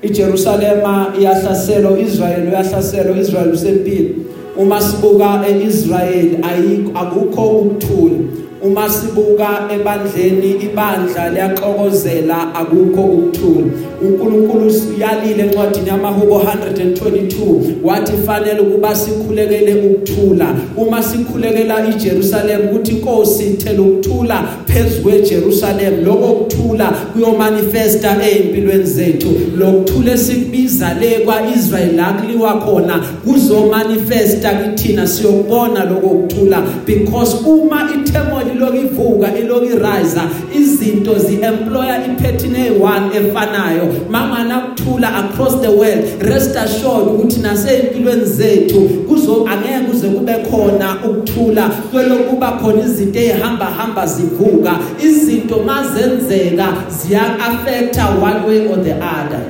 iJerusalema 0.02 1.12
iyahlaselwa 1.20 1.98
Israel 1.98 2.48
uyahlaselwa 2.48 3.18
Israel 3.18 3.52
usempilo 3.52 4.10
uma 4.58 4.80
sibuka 4.80 5.40
eIsrael 5.48 6.44
ayikho 6.44 6.98
akukho 6.98 7.48
ukuthula. 7.48 8.16
Uma 8.62 8.88
sibuka 8.88 9.68
ebandleni 9.74 10.50
ibandla 10.66 11.30
liyaxokozela 11.30 12.54
akukho 12.54 13.02
ukuthula. 13.02 13.70
uNkulunkulu 14.02 14.72
uyalile 14.96 15.42
encwadini 15.42 15.88
yamahubo 15.88 16.38
122 16.38 17.60
wathi 17.84 18.12
fanele 18.26 18.60
ukuba 18.60 18.94
sikhulekele 18.94 19.74
ukuthula. 19.74 20.54
Uma 20.76 21.02
sikhulekela 21.02 21.88
iJerusalem 21.88 22.60
ukuthi 22.68 22.92
inkosi 22.92 23.44
ithela 23.44 23.82
ukuthula 23.82 24.44
phezulu 24.66 25.02
kweJerusalem. 25.02 26.04
Lokho 26.04 26.34
kuthula 26.34 26.86
kuyomanifesta 27.12 28.16
ezimpilweni 28.28 28.84
zethu. 28.84 29.28
Lokuthula 29.58 30.12
esikubiza 30.12 30.94
le 30.94 31.10
kwaIsrael 31.10 31.96
la 31.96 32.12
kuliwa 32.12 32.54
khona 32.54 33.04
kuzomanifesta 33.24 34.54
kithina. 34.54 35.06
Siyokubona 35.06 35.84
lokho 35.84 36.08
kuthula 36.08 36.62
because 36.86 37.36
uma 37.46 37.88
ithemoli 37.94 38.49
iloku 38.54 38.76
ivuka 38.76 39.38
iloku 39.38 39.64
irise 39.64 40.20
izinto 40.54 41.18
ziemployer 41.18 42.00
ipattern 42.06 42.54
e1 42.54 43.16
efanayo. 43.16 43.94
Mangana 44.10 44.60
kuthula 44.60 45.08
across 45.24 45.60
the 45.60 45.70
world 45.70 46.22
rest 46.22 46.56
assured 46.56 47.08
ukuthi 47.08 47.40
nasempilweni 47.40 48.24
zethu 48.24 48.80
kuzo 49.08 49.46
angeke 49.46 49.80
kuze 49.90 50.08
kube 50.08 50.32
khona 50.50 50.96
ukuthula 51.04 51.70
kwelokuba 51.92 52.50
khona 52.52 52.84
izinto 52.84 53.18
ezihamba 53.18 53.66
hamba 53.66 54.06
zivuka 54.06 54.78
izinto 55.02 55.58
mazenzeka 55.58 56.74
ziya 56.88 57.38
affecta 57.38 58.06
one 58.08 58.46
way 58.46 58.68
or 58.68 58.84
the 58.84 58.92
other. 58.92 59.40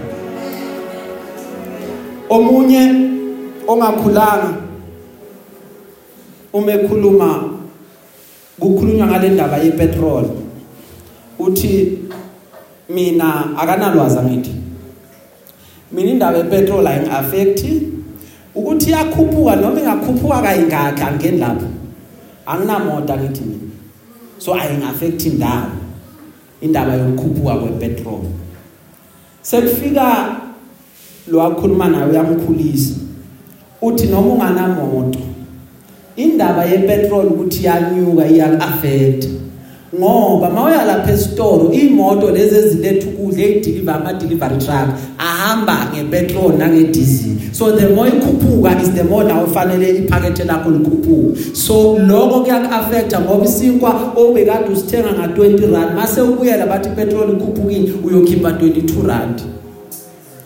Omunye 2.29 2.95
ongakhulanga 3.67 4.55
uma 6.53 6.73
ekhuluma 6.73 7.60
kukhulunywa 8.61 9.07
ngale 9.07 9.29
ndaba 9.29 9.57
yepetrol. 9.57 10.25
Uthi 11.39 11.99
mina 12.89 13.57
akanalwazi 13.57 14.19
angithi 14.19 14.55
mina 15.93 16.11
indaba 16.11 16.39
yepetrol 16.39 16.87
ayingiaffect 16.87 17.65
ukuthi 18.55 18.91
iyakhuphuka 18.91 19.57
noma 19.57 19.81
ingakhuphuka 19.81 20.43
kayingakhi 20.43 21.03
angeni 21.03 21.39
lapho 21.39 21.67
anginamoto 22.47 23.13
angithi 23.13 23.41
mina. 23.41 23.71
So 24.39 24.55
ayingaffect 24.55 25.27
indawo 25.27 25.67
indaba 26.61 26.95
yokukhuphuka 26.95 27.55
kwepetrol. 27.55 28.21
Sekufika 29.43 30.37
lo 31.29 31.39
wakhuluma 31.39 31.89
nawe 31.89 32.11
uyamkhulisa. 32.11 32.95
Uthi 33.83 34.07
noma 34.07 34.33
unganamoto 34.35 35.30
indaba 36.23 36.65
yepetrol 36.65 37.27
ukuthi 37.27 37.61
iyanyuka 37.61 38.29
iyakuaffect 38.29 39.41
ngoba 39.99 40.51
mawuya 40.51 40.85
lapha 40.85 41.13
esitoro 41.13 41.73
imoto 41.73 42.31
lezi 42.31 42.57
eziletha 42.57 43.07
ukudla 43.09 43.43
ezideliver 43.45 43.95
ama 43.95 44.13
delivery 44.13 44.57
truck 44.57 44.89
ahamba 45.19 45.77
ngepetrol 45.95 46.53
nange 46.59 46.85
diesel 46.85 47.33
so 47.53 47.73
the 47.73 47.89
more 47.89 48.09
ikhuphuka 48.09 48.83
is 48.83 48.91
the 48.91 49.05
more 49.05 49.25
nawe 49.25 49.47
fanele 49.47 49.99
iphakethe 49.99 50.45
lakho 50.45 50.71
likhuphuka 50.71 51.39
so 51.53 51.99
lokho 51.99 52.41
kuyakuaffecta 52.41 53.21
ngoba 53.21 53.45
isinkwa 53.45 54.13
obekade 54.17 54.73
usithenga 54.73 55.13
nga 55.13 55.27
20 55.27 55.73
rand 55.73 55.95
mase 55.97 56.21
ubuyela 56.21 56.67
bathi 56.67 56.89
ipetrol 56.89 57.31
ikhuphukile 57.31 57.93
uyokhipha 58.05 58.51
22 58.51 59.07
rand. 59.07 59.60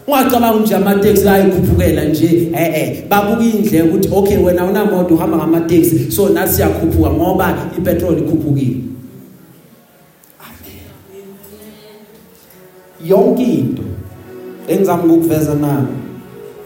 Ungacabanga 0.07 0.61
nje 0.61 0.75
amateksi 0.75 1.29
ayikhuphukela 1.29 2.05
nje? 2.05 2.51
Eh 2.55 2.75
eh 2.75 3.05
babuka 3.09 3.43
indlela 3.43 3.85
ukuthi 3.85 4.09
okay 4.13 4.37
wena 4.37 4.65
unamoto 4.65 5.15
uhamba 5.15 5.37
ngamateksi. 5.37 6.13
So 6.13 6.29
nathi 6.29 6.55
siyakhuphuka 6.55 7.11
ngoba 7.11 7.57
ipetrol 7.79 8.19
ikhuphukile. 8.19 8.77
Yonke 13.07 13.43
into 13.43 13.83
engizama 14.69 15.15
ukuveza 15.15 15.55
nayo 15.55 15.87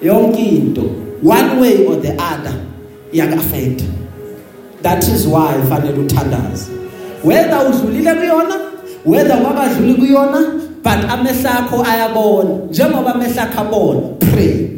yonke 0.02 0.42
into 0.42 0.82
one 1.22 1.60
way 1.60 1.86
or 1.86 1.96
the 1.96 2.12
other 2.12 2.54
iyakuaffect 3.12 3.82
that 4.82 5.02
is 5.08 5.26
why 5.26 5.54
fanele 5.68 5.98
uthandaze. 5.98 6.70
Whether 7.24 7.56
udlulile 7.56 8.14
kuyona 8.14 8.54
whether 9.04 9.36
wabadluli 9.44 9.94
kuyona 9.94 10.67
but 10.82 11.10
amehla 11.10 11.58
akho 11.58 11.84
ayabona 11.84 12.50
njengoba 12.70 13.14
amehla 13.14 13.42
akho 13.42 13.60
abona 13.60 14.00
pray. 14.00 14.68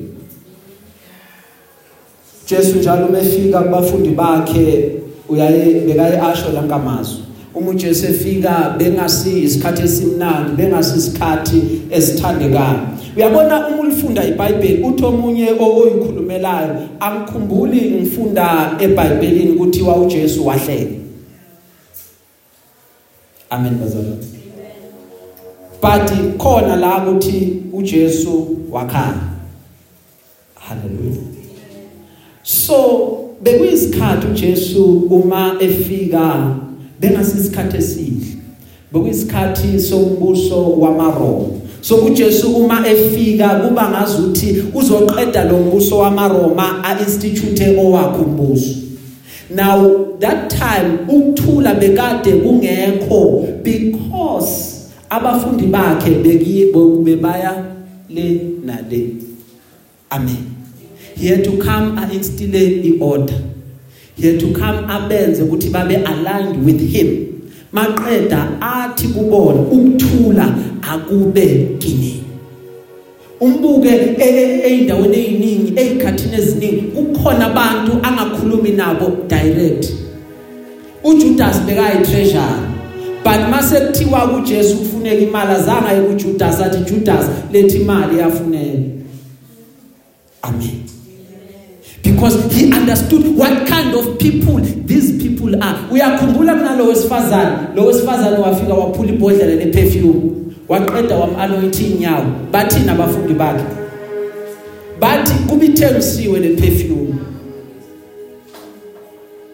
Jesu 2.46 2.78
njalo 2.78 3.06
umefika 3.06 3.60
kubafundi 3.60 4.08
bakhe 4.08 4.92
uyaye 5.28 5.80
bekaye 5.80 6.20
asho 6.20 6.52
lankamazwi 6.52 7.20
uma 7.54 7.70
uJesu 7.70 8.06
efika 8.06 8.74
bengasi 8.78 9.42
isikhathi 9.42 9.82
esimnandi 9.82 10.52
bengasi 10.62 10.98
isikhathi 10.98 11.62
esithandekayo 11.90 12.78
uyabona 13.16 13.68
uma 13.68 13.82
ulifunda 13.82 14.24
iBhayibheli? 14.24 14.82
Uthi 14.82 15.04
omunye 15.04 15.50
oyikhulumelayo 15.50 16.74
angikhumbuli 17.00 17.80
ngifunda 17.90 18.76
eBhayibhelini 18.80 19.50
ukuthi 19.50 19.82
wa 19.82 19.96
uJesu 19.96 20.46
wahleka. 20.46 20.94
Amen 23.50 23.74
bazalwane. 23.78 24.39
But 25.80 26.10
khona 26.38 26.76
la 26.76 27.04
ukuthi 27.04 27.62
uJesu 27.72 28.46
wakhala. 28.70 29.20
Haleluya 30.54 31.40
so 32.42 33.30
bekuyisikhathi 33.42 34.26
uJesu 34.26 34.84
uma 35.10 35.56
efika 35.60 36.56
bengasisikhathi 37.00 37.76
esihle 37.76 38.26
bekuyisikhathi 38.92 39.80
sombuso 39.80 40.72
wamaRoma. 40.72 41.46
So 41.80 41.96
uJesu 41.96 42.56
uma 42.56 42.88
efika 42.88 43.48
kuba 43.48 43.90
ngazuthi 43.90 44.64
uzoqeda 44.74 45.44
lo 45.44 45.58
mbuso 45.58 45.98
wamaRoma 45.98 46.84
a-institute 46.84 47.76
owakho 47.78 48.22
umbuso. 48.22 48.74
Now 49.50 50.06
that 50.18 50.50
time 50.50 50.98
ukuthula 51.08 51.74
bekade 51.74 52.32
kungekho 52.32 53.62
because 53.62 54.69
abafundi 55.10 55.66
bakhe 55.66 56.10
bebaya 57.04 57.64
le 58.08 58.40
nale 58.64 59.16
amen. 60.10 60.56
He 61.16 61.26
had 61.28 61.44
to 61.44 61.58
come 61.58 61.98
and 61.98 62.12
instill 62.12 62.54
i-order. 62.54 63.42
He 64.16 64.30
had 64.30 64.40
to 64.40 64.52
come 64.52 64.88
abenze 64.88 65.42
ukuthi 65.42 65.70
babe 65.72 66.02
aligned 66.06 66.64
with 66.64 66.80
him. 66.80 67.26
Maqeda 67.72 68.58
athi 68.60 69.08
kubona 69.08 69.60
ukuthula 69.60 70.54
akube 70.82 71.78
kini. 71.78 72.24
Umbuke 73.40 73.88
eindaweni 73.88 75.16
eziningi 75.16 75.72
ezikhathini 75.76 76.36
eziningi 76.36 76.82
kukhona 76.82 77.46
abantu 77.46 77.92
angakhulumi 78.02 78.70
nabo 78.70 79.10
direct. 79.28 79.92
uJudas 81.04 81.60
bekayi 81.66 82.04
treasure 82.04 82.69
but 83.24 83.48
mase 83.50 83.80
kuthiwa 83.80 84.28
kuJesu 84.28 84.76
kufuneka 84.76 85.16
imali 85.16 85.52
azange 85.52 85.88
aye 85.88 86.00
kuJudas 86.00 86.60
athi 86.60 86.94
Judas 86.94 87.26
lethi 87.52 87.76
imali 87.76 88.18
yafuneka 88.18 88.78
amen. 90.42 90.82
Because 92.02 92.54
he 92.54 92.72
understood 92.72 93.36
what 93.36 93.66
kind 93.66 93.94
of 93.94 94.18
people 94.18 94.58
these 94.86 95.12
people 95.22 95.54
are. 95.62 95.78
Uyakhumbula 95.90 96.54
kunalo 96.54 96.84
wesifazane? 96.86 97.56
Lo 97.76 97.86
wesifazane 97.86 98.38
wafika 98.38 98.74
waphula 98.74 99.08
ibhodlela 99.08 99.54
leperfume 99.54 100.14
waqeda 100.68 101.16
wamanointa 101.16 101.82
inyawo. 101.82 102.24
Bathina 102.52 102.92
abafundi 102.92 103.34
bakhe 103.34 103.64
bathi 105.00 105.32
kubithengisiwe 105.32 106.40
leperfume 106.40 107.14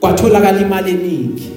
kwatholakala 0.00 0.60
imali 0.60 0.90
eningi. 0.90 1.50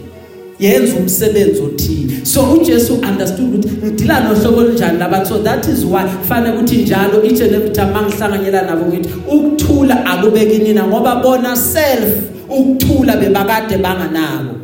Yenza 0.59 0.95
umsebenzi 0.95 1.61
othile. 1.61 2.25
So 2.25 2.41
uJesu 2.53 2.93
understood 2.93 3.55
ukuthi 3.55 3.77
ngidila 3.85 4.19
nohlobo 4.19 4.57
olunjani 4.57 4.99
labantu. 4.99 5.27
So 5.27 5.43
that 5.43 5.67
is 5.67 5.85
why 5.85 6.05
fanele 6.29 6.57
ukuthi 6.57 6.77
njalo 6.77 7.23
each 7.23 7.41
and 7.41 7.53
every 7.53 7.69
time 7.69 7.91
mangihlanganyela 7.93 8.61
nabo 8.61 8.85
ngithi 8.85 9.09
ukuthula 9.27 10.05
akubeki 10.05 10.57
nina 10.57 10.87
ngoba 10.87 11.15
bona 11.15 11.55
self 11.55 12.09
ukuthula 12.49 13.17
bebakade 13.17 13.77
banganako 13.77 14.55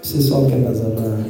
sisonke 0.00 0.54
bazalwane. 0.56 1.24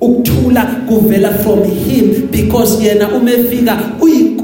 Ukuthula 0.00 0.64
kuvela 0.88 1.32
from 1.42 1.64
him 1.64 2.28
because 2.30 2.84
yena 2.84 3.08
umefika 3.08 3.78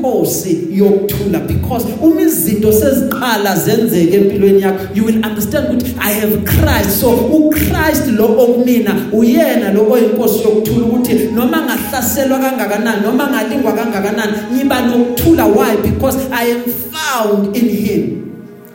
uyinkosi 0.02 0.68
yokuthula 0.72 1.46
because 1.46 1.86
uma 2.02 2.22
izinto 2.22 2.72
seziqala 2.72 3.56
zenzeke 3.56 4.16
empilweni 4.16 4.62
yakho. 4.62 4.94
You 4.94 5.04
will 5.04 5.24
understand 5.24 5.68
ukuthi 5.68 5.94
i 5.98 6.12
have 6.12 6.44
Christ. 6.44 7.00
So 7.00 7.10
uChrist 7.10 8.06
lo 8.08 8.26
okumina 8.26 8.94
uyena 9.12 9.72
lo 9.72 9.90
oyinkosi 9.90 10.42
yokuthula 10.42 10.86
ukuthi 10.86 11.30
noma 11.34 11.62
ngahlaselwa 11.62 12.38
kangakanani 12.38 13.02
noma 13.02 13.30
ngalingwa 13.30 13.72
kangakanani 13.72 14.32
ngiba 14.52 14.80
nokuthula. 14.80 15.46
Why? 15.46 15.76
Because 15.76 16.18
i 16.30 16.44
am 16.44 16.62
found 16.64 17.56
in 17.56 17.68
him. 17.68 18.22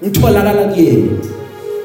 Ngitholakala 0.03 0.63
kuyena. 0.73 1.07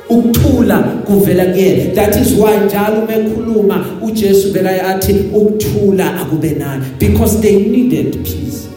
Ukuthula 0.08 0.78
kuvela 0.78 1.44
kuyena. 1.44 1.94
That 1.94 2.16
is 2.16 2.34
why 2.34 2.56
njalo 2.66 3.02
uma 3.02 3.14
ekhuluma 3.14 3.84
uJesu 4.02 4.52
bekaye 4.52 4.80
athi 4.80 5.12
ukuthula 5.12 6.20
akube 6.20 6.50
nani. 6.58 6.84
Because 6.98 7.40
they 7.40 7.56
needed 7.56 8.24
peace. 8.24 8.71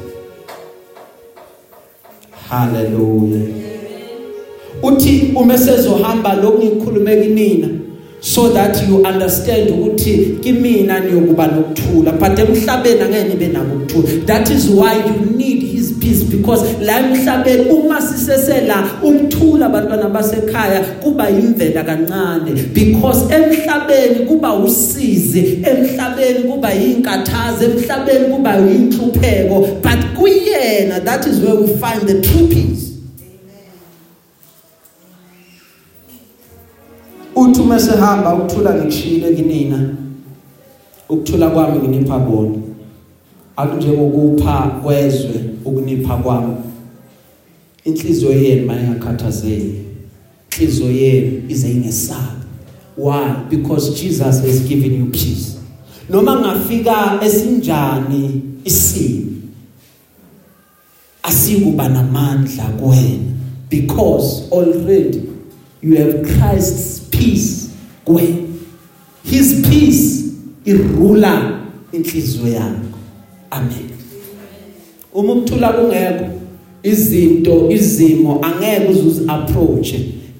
Hallelujah. 2.49 3.47
Uthi 4.83 5.31
uma 5.35 5.57
sezohamba 5.57 6.33
lokungikhulume 6.33 7.15
kinina 7.15 7.67
so 8.25 8.49
that 8.49 8.89
you 8.89 9.05
understand 9.05 9.69
ukuthi 9.69 10.37
kimina 10.41 10.99
niyokuba 10.99 11.47
nokuthula 11.47 12.11
but 12.11 12.39
emhlabeni 12.39 13.01
angeke 13.01 13.27
nibe 13.27 13.47
nabo 13.47 13.75
ukuthula. 13.75 14.25
That 14.25 14.49
is 14.49 14.67
why 14.69 14.95
you 14.95 15.37
need 15.37 15.63
his 15.63 15.93
peace 15.99 16.23
because 16.23 16.63
la 16.81 16.99
emhlabeni 16.99 17.69
uma 17.69 18.01
sisesela 18.01 18.89
ukuthula 19.03 19.65
abantwana 19.65 20.09
basekhaya 20.09 20.81
kuba 21.03 21.29
imvela 21.29 21.83
kancane. 21.83 22.73
Because 22.73 23.33
emhlabeni 23.33 24.25
kuba 24.27 24.53
usizi 24.53 25.59
emhlabeni 25.63 26.43
kuba 26.51 26.73
yinkathazo 26.73 27.65
emhlabeni 27.65 28.25
kuba 28.35 28.55
yinhlupheko 28.55 29.81
but 29.83 29.99
kuyena 30.17 30.99
that 31.05 31.27
is 31.27 31.39
where 31.39 31.55
we 31.55 31.67
find 31.67 32.07
the 32.07 32.21
true 32.21 32.47
peace. 32.47 32.84
Uthi 37.35 37.61
uma 37.61 37.79
sehamba 37.79 38.35
ukuthula 38.35 38.73
ngikushiyile 38.73 39.35
kinina. 39.35 39.89
Ukuthula 41.09 41.49
kwami 41.49 41.79
nginipha 41.79 42.19
bona. 42.19 42.55
Akunjengokupha 43.57 44.61
kwezwe 44.83 45.41
ukunipha 45.65 46.17
kwami 46.17 46.55
inhliziyo 47.83 48.31
yenu 48.31 48.67
mayingakhathazeki. 48.67 49.73
Inhliziyo 50.51 50.91
yenu 50.91 51.41
ize 51.49 51.71
ingesabi. 51.71 52.21
Why? 52.97 53.25
Because 53.49 54.01
Jesus 54.01 54.41
has 54.41 54.67
given 54.67 54.99
you 54.99 55.05
peace. 55.05 55.57
Noma 56.09 56.39
ngafika 56.39 57.19
esinjani 57.25 58.41
isimo 58.63 59.25
asikuba 61.23 61.89
namandla 61.89 62.63
kuwena. 62.63 63.35
Because 63.69 64.47
already 64.51 65.21
you 65.81 65.97
have 65.97 66.23
Christ's 66.23 66.94
peace 67.09 67.69
kuwena 68.05 68.35
his 69.23 69.53
peace 69.69 70.23
irula 70.65 71.59
inhliziyo 71.91 72.47
yakho. 72.47 72.97
Amen. 73.51 73.89
Uma 75.13 75.33
ukuthula 75.33 75.69
kungekho 75.69 76.25
izinto 76.83 77.71
izimo 77.71 78.39
angeke 78.41 78.91
uzuzi 78.91 79.21
approach 79.27 79.93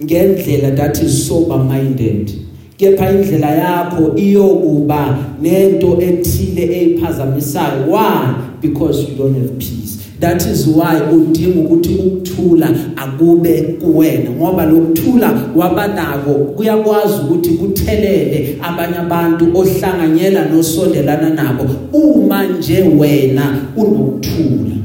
ngendlela 0.04 0.72
that 0.72 1.04
is 1.04 1.28
sober 1.28 1.60
minded 1.60 2.32
kepha 2.78 3.12
indlela 3.12 3.52
yakho 3.52 4.16
iyokuba 4.16 5.18
nento 5.42 6.02
ethile 6.02 6.64
eyiphazamisayo. 6.64 7.92
Why? 7.92 8.36
Because 8.62 9.02
you 9.02 9.16
don't 9.18 9.38
have 9.38 9.58
peace. 9.58 10.05
That 10.20 10.46
is 10.46 10.68
why 10.68 11.02
udinga 11.14 11.60
ukuthi 11.60 11.96
ukuthula 11.96 12.70
akube 12.96 13.62
kuwena 13.62 14.30
ngoba 14.30 14.66
lokuthula 14.66 15.42
wabanako 15.56 16.34
kuyakwazi 16.34 17.14
ukuthi 17.24 17.50
kuthelele 17.50 18.58
abanye 18.62 18.98
abantu 18.98 19.46
ohlanganyela 19.58 20.46
nosondelana 20.46 21.30
nabo 21.30 21.66
uma 21.94 22.44
nje 22.44 22.84
wena 23.00 23.58
unokuthula. 23.76 24.76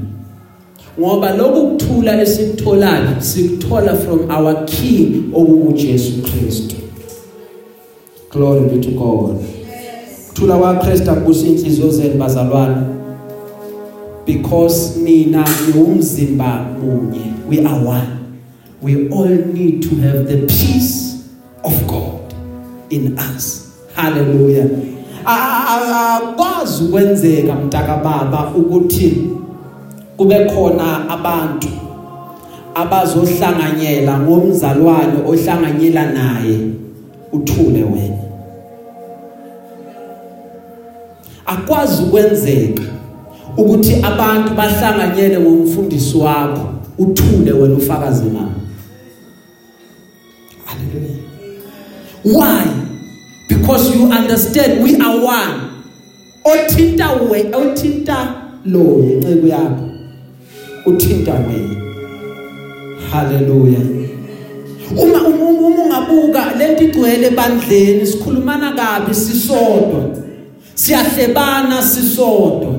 Ngoba 1.01 1.37
lokuthula 1.37 2.23
esikutholayo 2.23 3.09
sikuthola 3.19 3.95
from 3.95 4.31
our 4.31 4.64
king 4.66 5.33
okuJesu 5.35 6.23
Kristu. 6.23 6.77
Glory 8.31 8.69
be 8.69 8.81
to 8.81 8.90
God. 8.90 9.37
Kuthula 10.29 10.59
kwaKristu 10.59 11.11
akubusa 11.11 11.47
inhliziyo 11.47 11.90
zenu 11.90 12.14
bazalwane. 12.14 12.99
Because 14.33 14.97
nina 14.97 15.45
niumzimba 15.66 16.66
munye. 16.79 17.35
We 17.49 17.64
are 17.66 17.85
one. 17.85 18.40
We 18.81 19.11
all 19.11 19.27
need 19.27 19.83
to 19.83 19.97
have 19.97 20.29
the 20.29 20.47
peace 20.47 21.27
of 21.64 21.75
God 21.88 22.33
in 22.90 23.19
us. 23.19 23.75
Hallelujah. 23.95 24.69
Akwazi 25.25 26.85
ukwenzeka 26.85 27.55
mntaka 27.55 27.97
baba 27.97 28.53
ukuthi 28.57 29.29
kube 30.16 30.45
khona 30.45 31.09
abantu 31.09 31.69
abazohlanganyela 32.75 34.19
ngomzalwane 34.19 35.23
ohlanganyela 35.27 36.12
naye. 36.12 36.59
Uthule 37.33 37.83
wena. 37.83 38.19
Akwazi 41.47 42.03
ukwenzeka 42.03 42.83
ukuthi 43.56 43.94
abantu 44.02 44.54
bahlanganyele 44.54 45.40
ngomfundisi 45.40 46.16
wakho 46.16 46.68
uthule 46.98 47.52
wena 47.52 47.74
ufakaze 47.74 48.24
nawo 48.24 48.52
haleluya 50.64 51.30
why? 52.24 52.66
Because 53.48 53.94
you 53.94 54.04
understand 54.12 54.82
we 54.84 54.96
are 55.00 55.18
one. 55.20 55.70
Othinta 56.44 57.30
we 57.30 57.42
othinta 57.52 58.34
lo 58.64 59.02
inceku 59.02 59.46
yakho. 59.46 59.90
Uthinta 60.86 61.32
wena 61.32 61.76
haleluya 63.10 63.80
uma 64.90 65.20
uma 65.28 65.68
ungabuka 65.68 66.54
lento 66.58 66.84
igcwele 66.84 67.26
ebandleni 67.26 68.06
sikhulumana 68.06 68.72
kabi 68.72 69.14
sisodwa. 69.14 70.16
Siyahlebana 70.74 71.82
sisodwa. 71.82 72.69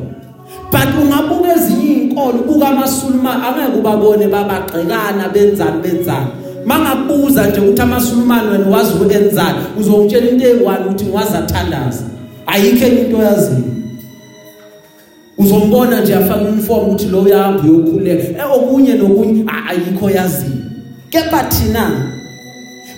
But 0.72 0.90
ungabuka 1.02 1.54
ezinye 1.56 1.92
izinkolo 2.12 2.44
buka 2.48 2.68
amasulumani 2.68 3.44
angeke 3.46 3.78
ubabone 3.80 4.28
babagqekana 4.28 5.30
benzani 5.34 5.82
benzani. 5.82 6.28
Mangakubuza 6.66 7.48
nje 7.48 7.60
ukuthi 7.60 7.82
amasulumani 7.82 8.50
wena 8.52 8.68
wazi 8.70 8.94
ukenzani 8.94 9.60
uzongitshela 9.80 10.30
into 10.30 10.48
eyiwani 10.48 10.86
ukuthi 10.86 11.06
ngwazathandaza 11.06 12.04
ayikho 12.46 12.88
into 12.88 13.18
oyaziyo. 13.18 13.64
Uzombona 15.38 16.02
nje 16.02 16.16
afaka 16.16 16.42
uniform 16.42 16.88
ukuthi 16.88 17.06
lo 17.06 17.22
uyahamba 17.22 17.64
uyokhuleka. 17.64 18.24
Eh 18.24 18.52
okunye 18.56 18.94
nokunye 18.94 19.46
ayikho 19.70 20.10
yaziyo 20.10 20.62
kepha 21.10 21.44
thina 21.44 21.92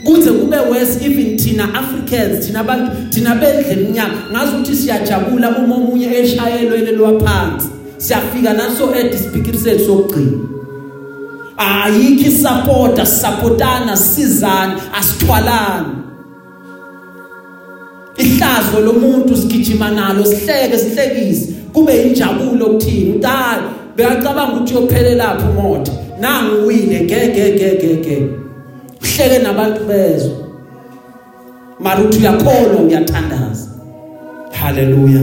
kuze 0.04 0.32
kube 0.32 0.58
worse 0.58 1.06
even 1.06 1.38
thina 1.38 1.74
Africans 1.74 2.46
thina 2.46 2.60
abantu 2.60 2.92
thina 3.10 3.36
bendle 3.36 3.72
eminyaka 3.72 4.18
ngazi 4.32 4.56
ukuthi 4.56 4.76
siyajabula 4.76 5.58
uma 5.58 5.76
omunye 5.76 6.18
eshayelwe 6.18 6.92
lwaphansi 6.92 7.68
siyafika 7.98 8.54
naso 8.54 8.96
edi 8.96 9.18
speaker 9.18 9.58
sethu 9.58 9.86
sokugcina. 9.86 10.38
Ayikho 11.58 12.30
isupporta 12.30 13.06
supportana 13.06 13.98
sizana 13.98 14.94
asithwalana. 14.94 15.96
Ihlazo 18.18 18.80
lomuntu 18.86 19.38
sigijima 19.38 19.92
nalo 19.92 20.26
sihleke 20.26 20.78
sihlekise. 20.78 21.54
Kube 21.74 22.04
injabulo 22.04 22.66
ukuthini 22.66 23.12
utali 23.12 23.64
bekacabanga 23.96 24.54
ukuthi 24.54 24.74
uyophelela 24.74 25.24
lapho 25.24 25.50
umoto 25.50 25.92
nangu 26.20 26.64
uwile 26.64 27.02
ngeke 27.02 27.28
ngeke 27.28 27.88
ngeke 27.88 28.43
uhleke 29.04 29.40
nabantu 29.44 29.84
bezwe. 29.86 30.32
Mara 31.80 32.02
uthi 32.04 32.20
uyakholwa 32.20 32.82
uyathandaza. 32.82 33.68
Haleluya 34.52 35.22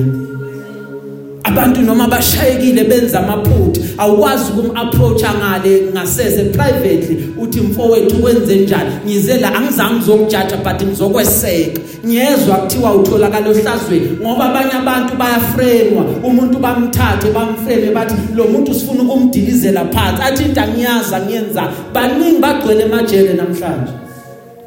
abantu 1.45 1.81
noma 1.83 2.07
bashayekile 2.09 2.85
benza 2.85 3.19
amaphutha 3.19 3.81
awukwazi 3.99 4.53
ukum-approach 4.53 5.23
ngale 5.23 5.83
ngasese 5.93 6.45
privately. 6.45 7.29
Uthi 7.39 7.61
mfowethu 7.61 8.25
wenze 8.25 8.57
njani? 8.57 8.91
Ngize 9.07 9.37
la 9.37 9.55
angizange 9.55 9.95
ngizokujaja 9.95 10.57
but 10.57 10.83
ngizokweseka. 10.83 11.81
Ngiyezwa 12.07 12.57
kuthiwa 12.57 12.95
utholakala 12.95 13.49
ohlazweni 13.49 14.19
ngoba 14.23 14.45
abanye 14.45 14.73
abantu 14.73 15.17
bayafremwa. 15.17 16.05
Umuntu 16.25 16.59
bamthathe 16.59 17.31
bamfreme 17.31 17.91
bathi 17.91 18.15
lo 18.37 18.45
muntu 18.45 18.75
sifuna 18.75 19.03
ukumdilizela 19.03 19.85
phansi. 19.85 20.23
Athi 20.23 20.45
into 20.45 20.61
angiyazi 20.61 21.15
angiyenza. 21.15 21.69
Baningi 21.95 22.41
bagcwele 22.41 22.83
emajele 22.85 23.33
namhlanje. 23.33 23.93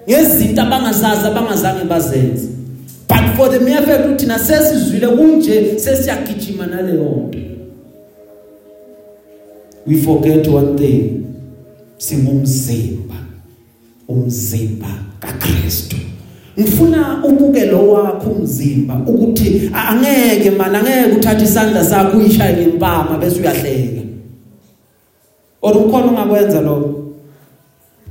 Ngezinto 0.09 0.61
abangazazi 0.61 1.27
abangazange 1.27 1.83
bazenze. 1.83 2.52
But 3.07 3.35
for 3.35 3.49
the 3.49 3.59
mere 3.59 3.81
fact 3.81 4.05
ukuthi 4.05 4.25
nasesizwile 4.25 5.07
kunje 5.07 5.79
sesiyagijima 5.79 6.65
naleyo 6.65 7.03
nto. 7.03 7.39
We 9.85 9.97
forget 9.97 10.47
one 10.47 10.77
thing. 10.77 11.25
Singumzimba. 11.97 13.15
Umzimba 14.07 14.87
kaKristu. 15.19 15.95
Ngifuna 16.59 17.23
ubuke 17.23 17.65
lo 17.65 17.89
wakho 17.89 18.29
umzimba 18.29 19.01
ukuthi 19.07 19.71
angeke 19.73 20.51
mana 20.51 20.79
angeke 20.79 21.15
uthathe 21.17 21.43
isandla 21.43 21.85
sakho 21.85 22.17
uyishaye 22.17 22.57
ngempama 22.57 23.17
bese 23.17 23.39
uyahleka. 23.39 24.01
Or 25.61 25.77
ukhona 25.77 26.05
ungakwenza 26.07 26.61
lokho? 26.61 27.03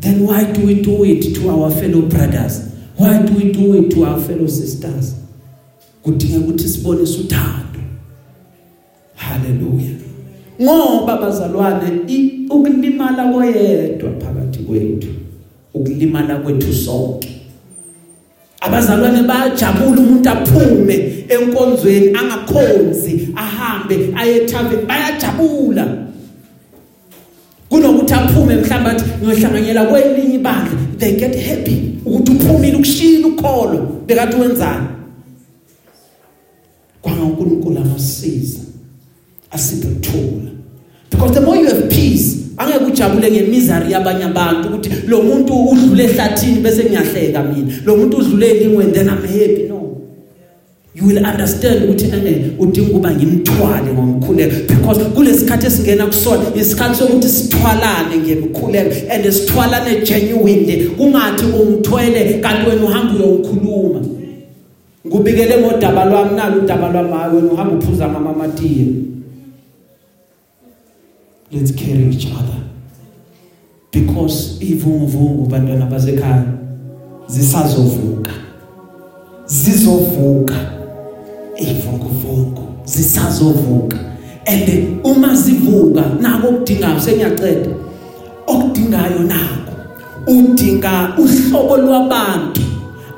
Then 0.01 0.27
why 0.27 0.45
do 0.45 0.67
we 0.67 0.75
do 0.75 1.05
it 1.05 1.35
to 1.35 1.51
our 1.51 1.71
fellow 1.71 2.03
brothers? 2.03 2.72
Why 2.97 3.19
do 3.23 3.35
we 3.35 3.53
do 3.53 3.75
it 3.75 3.91
to 3.91 4.05
our 4.05 4.21
fellow 4.21 4.49
sisters? 4.49 5.15
Kudinga 6.03 6.39
ukuthi 6.39 6.69
sibonise 6.69 7.21
uthando 7.21 7.81
haleluya 9.15 9.91
ngoba 10.63 11.17
bazalwane 11.17 12.01
ukulimala 12.51 13.33
koyedwa 13.33 14.11
phakathi 14.11 14.59
kwethu 14.59 15.09
ukulimala 15.75 16.37
kwethu 16.37 16.75
sonke. 16.75 17.29
Abazalwane 18.61 19.23
bayajabula 19.23 20.01
umuntu 20.01 20.31
aphume 20.31 21.25
enkonzweni 21.29 22.17
angakhonzi 22.19 23.29
ahambe 23.37 24.15
ayethave 24.17 24.77
bayajabula. 24.77 25.87
Kunokuthi 28.13 28.15
aphume 28.15 28.57
mhlawumbe 28.57 28.91
athi 28.91 29.05
ngiyohlanganyela 29.23 29.85
kwelinye 29.85 30.35
ibandla. 30.35 30.79
They 30.99 31.13
get 31.13 31.35
happy 31.35 31.99
ukuthi 32.05 32.33
uphumile 32.33 32.77
ukushila 32.77 33.27
ukholo 33.29 34.03
bekade 34.07 34.37
wenzani? 34.37 34.87
Kwanga 37.03 37.23
uNkulunkulu 37.23 37.79
amasiza 37.79 38.61
asiphe 39.51 39.89
ukuthula 39.89 40.51
because 41.11 41.35
the 41.35 41.41
more 41.41 41.57
you 41.57 41.67
have 41.67 41.89
peace 41.89 42.37
angeke 42.57 42.85
ujabule 42.85 43.31
ngemisery 43.31 43.93
yabanye 43.93 44.25
abantu 44.25 44.69
ukuthi 44.69 44.91
lo 45.07 45.23
muntu 45.23 45.71
udlule 45.71 46.05
ehlathini 46.05 46.61
bese 46.61 46.85
ngiyahleka 46.85 47.43
mina. 47.43 47.73
Lo 47.85 47.97
muntu 47.97 48.17
udlule 48.17 48.51
elingweni 48.51 48.93
then 48.93 49.09
I'm 49.09 49.23
happy. 49.23 49.63
No. 49.69 49.82
You 51.03 51.09
will 51.09 51.27
understand 51.27 51.85
ukuthi 51.85 52.05
eh 52.05 52.53
udinga 52.59 52.91
ukuba 52.91 53.11
ngimthwale 53.11 53.93
ngomkhuleko. 53.93 54.67
Because 54.69 55.05
kulesikhathi 55.05 55.67
esingena 55.67 56.07
kusona 56.07 56.43
isikhathi 56.55 56.97
sokuthi 56.97 57.29
sithwalane 57.29 58.17
ngemkhuleko 58.23 59.11
and 59.11 59.25
sithwalane 59.25 60.05
genuinely. 60.07 60.89
Kungathi 60.89 61.45
umthwele 61.45 62.41
kanti 62.41 62.71
wena 62.71 62.85
uhamba 62.85 63.15
uyomkhuluma 63.15 64.01
ngubikele 65.07 65.57
ngodaba 65.59 66.05
lwami 66.05 66.37
nalo 66.37 66.63
udaba 66.63 66.89
lwami 66.89 67.13
hayi 67.13 67.37
wena 67.37 67.53
uhamba 67.53 67.75
uphuza 67.75 68.09
ngamamatiye 68.09 68.87
let's 71.51 71.73
carry 71.73 72.11
each 72.11 72.27
other. 72.27 72.63
Because 73.93 74.57
ivunguvungu 74.61 75.47
bantwana 75.47 75.87
basekhaya 75.87 76.45
zisazovuka. 77.27 78.31
Zizovuka. 79.47 80.82
Ivunguvungu 81.63 82.63
zisazovuka. 82.85 83.99
And 84.47 85.01
uma 85.05 85.35
zivuka 85.35 86.03
nako 86.21 86.49
okudingayo 86.49 87.01
sengiyaceda 87.01 87.71
okudingayo 88.47 89.19
nako 89.19 89.73
udinga 90.27 91.15
uhlobo 91.19 91.77
lwabantu 91.77 92.61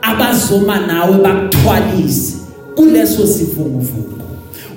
abazoma 0.02 0.86
nawe 0.86 1.18
bakuthwalise 1.18 2.36
kuleso 2.74 3.26
sivunguvungu 3.26 4.23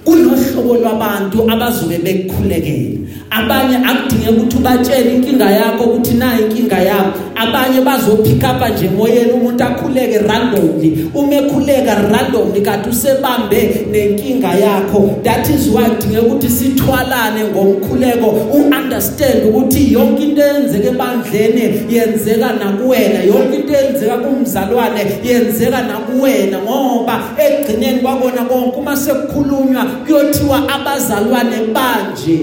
kunohlobo 0.07 0.73
lwabantu 0.81 1.37
abazobe 1.51 1.97
bekukhulekela 2.05 2.97
abanye 3.29 3.77
akudingeka 3.89 4.31
ukuthi 4.31 4.57
ubatshele 4.57 5.15
inkinga 5.15 5.51
yakho 5.51 5.83
ukuthi 5.83 6.13
nayi 6.13 6.41
inkinga 6.43 6.79
yami 6.89 7.13
abanye 7.35 7.81
bazopick 7.81 8.43
up 8.43 8.61
nje 8.69 8.89
moyeni 8.89 9.31
umuntu 9.31 9.63
akhuleke 9.63 10.17
randomly. 10.17 11.09
Uma 11.13 11.35
ekhuleka 11.35 11.95
randomly 12.11 12.61
kanti 12.61 12.89
usebambe 12.89 13.87
nenkinga 13.91 14.55
yakho. 14.55 15.23
That 15.23 15.49
is 15.49 15.69
why 15.69 15.89
kudingeka 15.89 16.21
ukuthi 16.21 16.49
sithwalane 16.49 17.43
ngomkhuleko. 17.51 18.27
Uunderstand 18.53 19.43
ukuthi 19.49 19.93
yonke 19.93 20.23
into 20.23 20.41
eyenzeka 20.41 20.87
ebandleni 20.87 21.61
yenzeka 21.89 22.53
nakuwena. 22.53 23.23
Yonke 23.23 23.55
into 23.55 23.73
eyenzeka 23.73 24.17
kumzalwane 24.17 25.01
yenzeka 25.23 25.81
nakuwena 25.81 26.57
ngoba 26.59 27.23
egcineni 27.37 27.99
kwakona 27.99 28.45
konke 28.45 28.77
uma 28.77 28.95
sekukhulunywa 28.95 29.85
kuyothiwa 30.05 30.69
abazalwane 30.69 31.57
banje. 31.73 32.39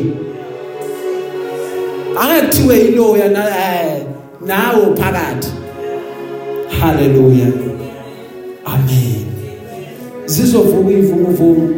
Angekuthiwe 2.21 2.79
iloya 2.79 3.29
na 3.29 3.45
eh 3.49 4.03
nawo 4.47 4.97
phakathi. 4.97 5.51
Haleluya. 6.81 7.47
Amen. 8.65 9.25
Zizovuka 10.27 10.91
ivunguvungu 10.91 11.75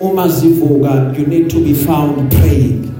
uma 0.00 0.28
zivuka 0.28 1.12
you 1.18 1.26
need 1.26 1.50
to 1.50 1.58
be 1.60 1.74
found 1.74 2.30
praying 2.30 2.94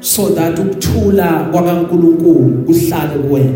so 0.00 0.28
that 0.30 0.58
ukuthula 0.58 1.48
kwaNkuluNkulu 1.52 2.64
kuhlale 2.66 3.18
kuwena. 3.28 3.52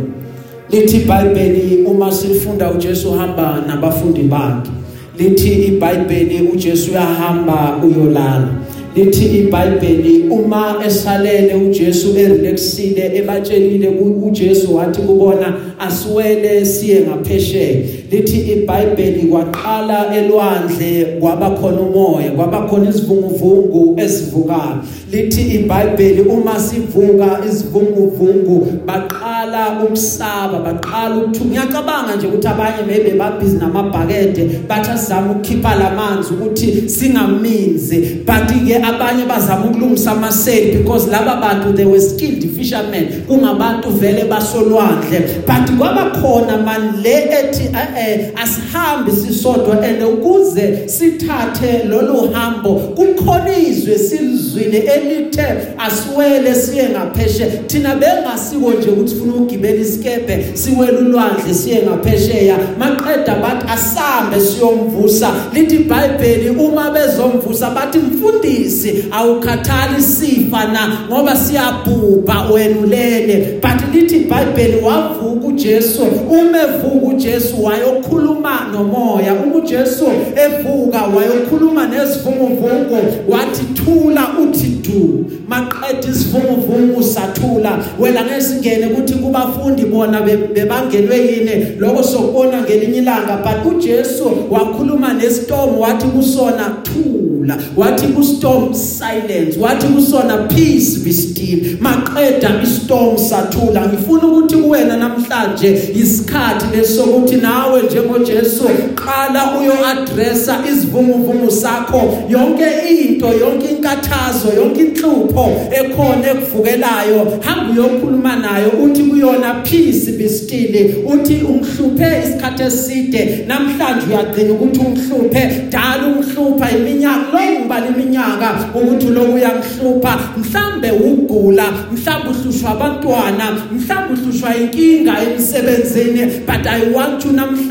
Lithi 0.70 0.96
iBhayibheli 0.96 1.82
uma 1.86 2.12
silifunda 2.12 2.70
uJesu 2.70 3.12
hamba 3.12 3.62
nabafundi 3.66 4.22
bakhe. 4.22 4.70
Lithi 5.18 5.50
iBhayibheli 5.50 6.48
uJesu 6.52 6.90
uyahamba 6.90 7.80
uyolala. 7.84 8.48
Lithi 8.96 9.24
iBhayibheli 9.24 10.28
uma 10.30 10.82
esalele 10.86 11.54
uJesu 11.54 12.18
erelaxile 12.18 13.16
ebatshelile 13.16 13.88
uJesu 14.22 14.76
wathi 14.76 15.00
kubona 15.00 15.54
asiwele 15.78 16.64
siye 16.66 17.00
ngaphesheya. 17.00 17.76
Lithi 18.10 18.52
iBhayibheli 18.52 19.22
kwaqala 19.28 20.14
elwandle 20.16 21.18
kwaba 21.20 21.50
khona 21.50 21.80
umoya 21.80 22.30
kwaba 22.30 22.60
khona 22.60 22.90
isivunguvungu 22.90 24.00
esivukayo. 24.00 24.78
Lithi 25.12 25.42
iBhayibheli 25.42 26.20
uma 26.22 26.60
sivuka 26.60 27.38
isivunguvungu 27.48 28.66
baqala 28.86 29.82
ukusaba 29.84 30.58
baqala 30.58 31.16
ukuthi 31.16 31.44
ngiyacabanga 31.44 32.16
nje 32.16 32.26
ukuthi 32.26 32.48
abanye 32.48 32.82
maybe 32.86 33.10
babhizi 33.10 33.56
namabhakede 33.56 34.50
bathi 34.68 34.90
asizama 34.90 35.32
ukukhipha 35.32 35.74
lamanzi 35.74 36.32
ukuthi 36.34 36.88
singaminzi. 36.88 38.24
But 38.26 38.48
ke 38.48 38.76
abanye 38.76 39.24
bazama 39.24 39.66
ukulungisa 39.66 40.12
amaseli 40.12 40.78
because 40.78 41.08
laba 41.08 41.40
bantu 41.40 41.72
they 41.72 41.84
were 41.84 42.00
skilled 42.00 42.44
fishermen. 42.56 43.06
Kungabantu 43.26 43.90
vele 43.90 44.24
basolwandle. 44.24 45.46
But 45.46 45.78
kwaba 45.78 46.10
khona 46.20 46.64
man 46.64 47.02
le 47.02 47.28
ethi 47.30 47.68
eh 47.98 48.32
asihambe 48.36 49.12
sisodwa 49.12 49.82
and 49.82 50.02
ukuze 50.02 50.88
sithathe 50.88 51.84
lolu 51.84 52.30
hambo 52.32 52.74
kukhona 52.74 53.58
izwe 53.58 53.98
silizwile 53.98 54.78
elithe 54.78 55.46
asiwele 55.78 56.54
siye 56.54 56.88
ngapheshe. 56.88 57.46
Thina 57.66 57.94
bengasiko 57.94 58.70
nje 58.70 58.90
ukuthi 58.90 59.10
sifuna 59.10 59.34
ukugibela 59.34 59.80
isikebe 59.80 60.46
siwele 60.54 60.98
ulwandle 60.98 61.54
siye 61.54 61.82
ngaphesheya. 61.82 62.56
Maqeda 62.78 63.34
bathi 63.34 63.66
asambe 63.72 64.40
siyomvusa. 64.40 65.30
Lithi 65.52 65.76
iBhayibheli 65.76 66.50
uma 66.50 66.90
bezomvusa 66.90 67.70
bathi 67.70 67.98
mfundisi 67.98 69.04
awukhathali 69.10 70.02
sifa 70.02 70.64
na 70.64 70.98
ngoba 71.08 71.36
siyabhubha 71.36 72.50
wena 72.52 72.80
ulele 72.80 73.60
but 73.62 73.94
lithi 73.94 74.16
iBhayibheli 74.16 74.82
wavuka 74.82 75.46
uJesu. 75.46 76.02
Uma 76.30 76.58
evuka 76.62 77.06
uJesu 77.06 77.64
wayokhuluma 77.88 78.66
nomoya. 78.72 79.34
Uma 79.34 79.54
uJesu 79.54 80.04
evuka 80.36 81.02
wayokhuluma 81.02 81.86
nesivunguvungu 81.86 82.96
wathi 83.28 83.64
thula 83.74 84.28
uthi 84.42 84.66
du. 84.66 85.24
Maqeda 85.48 86.08
isivunguvungu 86.10 87.02
sathula. 87.02 87.78
Wena 87.98 88.24
ngesingene 88.24 88.86
ukuthi 88.86 89.14
kubafundi 89.14 89.84
bona 89.84 90.20
bebangenwe 90.54 91.18
yini? 91.18 91.66
Lokho 91.78 92.02
sokubona 92.02 92.62
ngelinye 92.62 92.98
ilanga 92.98 93.36
but 93.36 93.72
uJesu 93.72 94.30
wakhuluma 94.50 95.12
nestorm 95.12 95.78
wathi 95.78 96.06
kusona 96.06 96.76
thula. 96.82 97.58
Wathi 97.76 98.06
kustorm 98.06 98.74
silence. 98.74 99.58
Wathi 99.60 99.86
kusona 99.86 100.36
peace 100.48 100.98
be 101.04 101.12
still. 101.12 101.78
Maqeda 101.80 102.62
istorm 102.62 103.16
sathula. 103.18 103.88
Ngifuna 103.88 104.26
ukuthi 104.26 104.56
kuwena 104.56 104.96
namhlanje 104.96 105.92
isikhathi 105.94 106.76
lesokuthi 106.76 107.36
nawe 107.36 107.77
njengoJesu 107.82 108.64
qala 108.94 109.58
uyo 109.60 109.74
addressa 109.86 110.58
isivunguvungu 110.72 111.50
sakho 111.50 112.18
yonke 112.28 112.64
into 112.90 113.26
yonke 113.26 113.66
inkathazo 113.66 114.48
yonke 114.56 114.80
inhlupho 114.80 115.50
ekhona 115.70 116.30
ekuvukelayo 116.30 117.38
hamba 117.40 117.72
uyokhuluma 117.72 118.36
nayo 118.36 118.70
uthi 118.84 119.02
kuyona 119.02 119.54
peace 119.54 120.12
be 120.18 120.28
still 120.28 120.94
uthi 121.06 121.42
umhluphe 121.42 122.22
isikhathi 122.24 122.62
eside 122.62 123.44
namhlanje 123.46 124.06
uyagcina 124.06 124.52
ukuthi 124.52 124.80
umhluphe 124.80 125.42
dala 125.70 126.06
umhlupha 126.06 126.70
iminyaka 126.70 127.18
lo 127.32 127.60
ngibala 127.60 127.86
iminyaka 127.86 128.48
ukuthi 128.74 129.06
lokhu 129.06 129.34
uyangihlupha 129.34 130.18
mhlambe 130.36 130.90
ugula 130.90 131.64
mhlambe 131.92 132.28
uhlushwa 132.28 132.70
abantwana 132.70 133.44
mhlambe 133.72 134.12
uhlushwa 134.12 134.56
inkinga 134.56 135.14
emsebenzini 135.22 136.26
but 136.46 136.66
i 136.66 136.80
want 136.94 137.24
you 137.24 137.32
namhlanje 137.32 137.67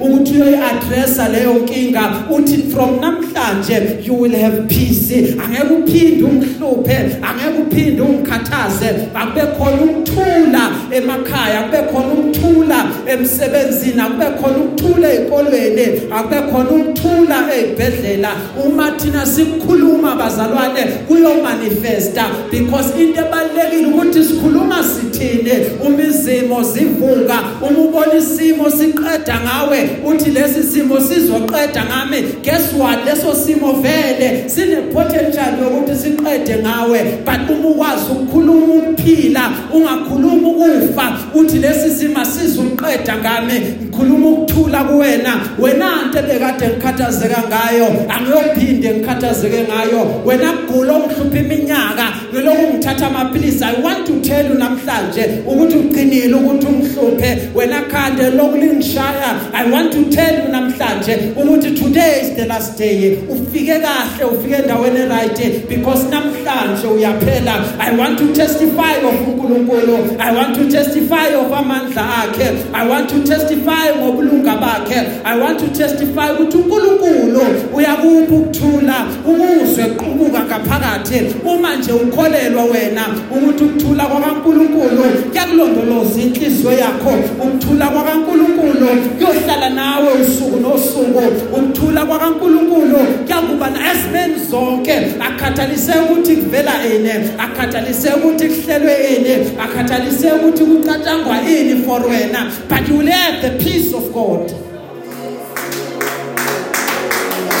ukuthi 0.00 0.32
uyoyi-addressa 0.32 1.28
leyo 1.28 1.54
nkinga 1.54 2.24
uthi 2.30 2.56
from 2.72 3.00
namhlanje 3.00 4.04
you 4.06 4.14
will 4.14 4.36
have 4.36 4.68
peace. 4.68 5.34
Angeke 5.44 5.74
uphinde 5.74 6.24
umhluphe 6.24 6.96
angeke 7.22 7.58
uphinde 7.62 8.02
ungikhathaze 8.02 8.88
akube 9.14 9.40
khona 9.58 9.82
ukuthula 9.82 10.70
emakhaya 10.90 11.60
akube 11.60 11.82
khona 11.92 12.12
ukuthula 12.14 12.86
emsebenzini 13.06 14.00
akube 14.00 14.24
khona 14.40 14.56
ukuthula 14.56 15.12
ezikolweni 15.12 16.02
akube 16.10 16.40
khona 16.50 16.70
ukuthula 16.70 17.36
ezibhedlela 17.56 18.30
uma 18.64 18.90
thina 18.90 19.26
sikhuluma 19.26 20.16
bazalwane 20.16 20.82
kuyo 21.08 21.42
manifesta 21.42 22.24
because 22.50 22.90
into 23.02 23.20
ebalekile 23.20 23.86
ukuthi 23.86 24.24
sikhuluma 24.24 24.84
sithini. 24.84 25.54
Uma 25.86 26.02
izimo 26.02 26.62
zivuka 26.62 27.38
uma 27.62 27.78
ubona 27.78 28.14
isimo 28.14 28.70
siqeda 28.70 29.23
ngawe. 29.32 29.90
Uthi 30.04 30.30
lesi 30.30 30.62
simo 30.62 31.00
sizoqeda 31.00 31.84
ngami. 31.84 32.22
Guess 32.42 32.72
what 32.74 33.04
leso 33.04 33.34
simo 33.34 33.72
vele 33.72 34.48
sine 34.48 34.76
potential 34.92 35.58
yokuthi 35.60 35.94
siqede 35.96 36.62
ngawe. 36.62 37.24
But 37.24 37.50
uma 37.50 37.68
ukwazi 37.68 38.12
ukukhuluma 38.12 38.74
ukuphila 38.74 39.50
ungakhuluma 39.72 40.48
ukufa. 40.48 41.18
Uthi 41.34 41.58
lesi 41.58 41.90
simo 41.90 42.24
sizoqeda 42.24 43.16
ngami. 43.16 43.83
Ngikhuluma 43.94 44.28
ukuthula 44.28 44.84
kuwena. 44.84 45.40
Wena 45.58 46.02
into 46.04 46.18
ebekade 46.18 46.68
ngikhathazeka 46.68 47.42
ngayo 47.48 47.86
angiyophinde 48.08 48.90
ngikhathazeke 48.90 49.66
ngayo. 49.68 50.22
Wena 50.24 50.52
gula 50.68 50.92
ongihlupha 50.92 51.38
iminyaka 51.38 52.06
ngelokhu 52.32 52.76
uthatha 52.76 53.06
amaphilisi 53.06 53.64
i 53.64 53.82
want 53.82 54.06
to 54.06 54.20
tell 54.20 54.46
you 54.46 54.54
namhlanje 54.54 55.42
ukuthi 55.46 55.76
uqinile 55.76 56.34
ukuthi 56.34 56.66
umhluphe. 56.66 57.38
Wena 57.54 57.82
khande 57.82 58.30
lokulingishaya 58.30 59.40
i 59.52 59.70
want 59.70 59.92
to 59.92 60.04
tell 60.04 60.34
you 60.34 60.48
namhlanje 60.50 61.18
ukuthi 61.36 61.70
today 61.78 62.20
is 62.22 62.36
the 62.36 62.46
last 62.46 62.78
day. 62.78 63.18
Ufike 63.28 63.80
kahle 63.80 64.24
ufike 64.24 64.54
endaweni 64.54 65.08
right 65.08 65.68
because 65.68 66.04
namhlanje 66.10 66.86
uyaphela. 66.86 67.64
I 67.78 67.96
want 67.96 68.18
to 68.18 68.32
testify 68.34 68.96
of 68.96 69.14
uNkulunkulu. 69.28 70.20
I 70.20 70.34
want 70.34 70.54
to 70.56 70.70
testify 70.70 71.34
of 71.34 71.50
amandla 71.52 72.04
akhe. 72.22 72.72
I 72.74 72.88
want 72.88 73.08
to 73.10 73.24
testify 73.24 73.83
ngobulunga 73.92 74.56
bakhe. 74.56 75.22
I 75.24 75.38
want 75.38 75.58
to 75.60 75.68
testify 75.68 76.30
ukuthi 76.32 76.56
uNkulunkulu 76.56 77.40
uyakupha 77.74 78.34
ukuthula 78.34 79.06
ukuzwe 79.24 79.84
qubuka 79.84 80.40
ngaphakathi. 80.40 81.34
Uma 81.44 81.76
nje 81.76 81.92
ukholelwa 81.92 82.64
wena 82.64 83.06
ukuthi 83.30 83.64
ukuthula 83.64 84.06
kwaNkulunkulu 84.06 85.04
kuyakulondoloza 85.30 86.20
inhliziyo 86.20 86.72
yakho. 86.72 87.12
Ukuthula 87.40 87.86
kwaNkulunkulu 87.86 88.86
kuyohlala 89.18 89.70
nawe 89.70 90.12
usuku 90.12 90.60
nosuku. 90.60 91.22
Ukuthula 91.52 92.06
kwaNkulunkulu 92.06 92.96
kuyakuba 93.26 93.68
ezimeni 93.90 94.34
zonke. 94.50 94.94
Akhathalise 95.20 95.92
ukuthi 95.92 96.36
kuvela 96.36 96.72
ini 96.86 97.10
akhathalise 97.38 98.08
ukuthi 98.08 98.48
kuhlelwe 98.48 98.94
ini 99.16 99.34
akhathalise 99.58 100.32
ukuthi 100.32 100.64
kucatshangwa 100.64 101.36
ini 101.48 101.82
for 101.84 102.00
wena. 102.00 102.50
But 102.68 102.88
you 102.88 103.00
have 103.06 103.42
the 103.42 103.64
peace 103.74 103.92
of 103.92 104.12
God. 104.14 104.48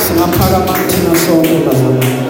Singaphakama 0.04 0.74
thina 0.88 1.14
sonke 1.16 1.58
bazalwane 1.66 2.23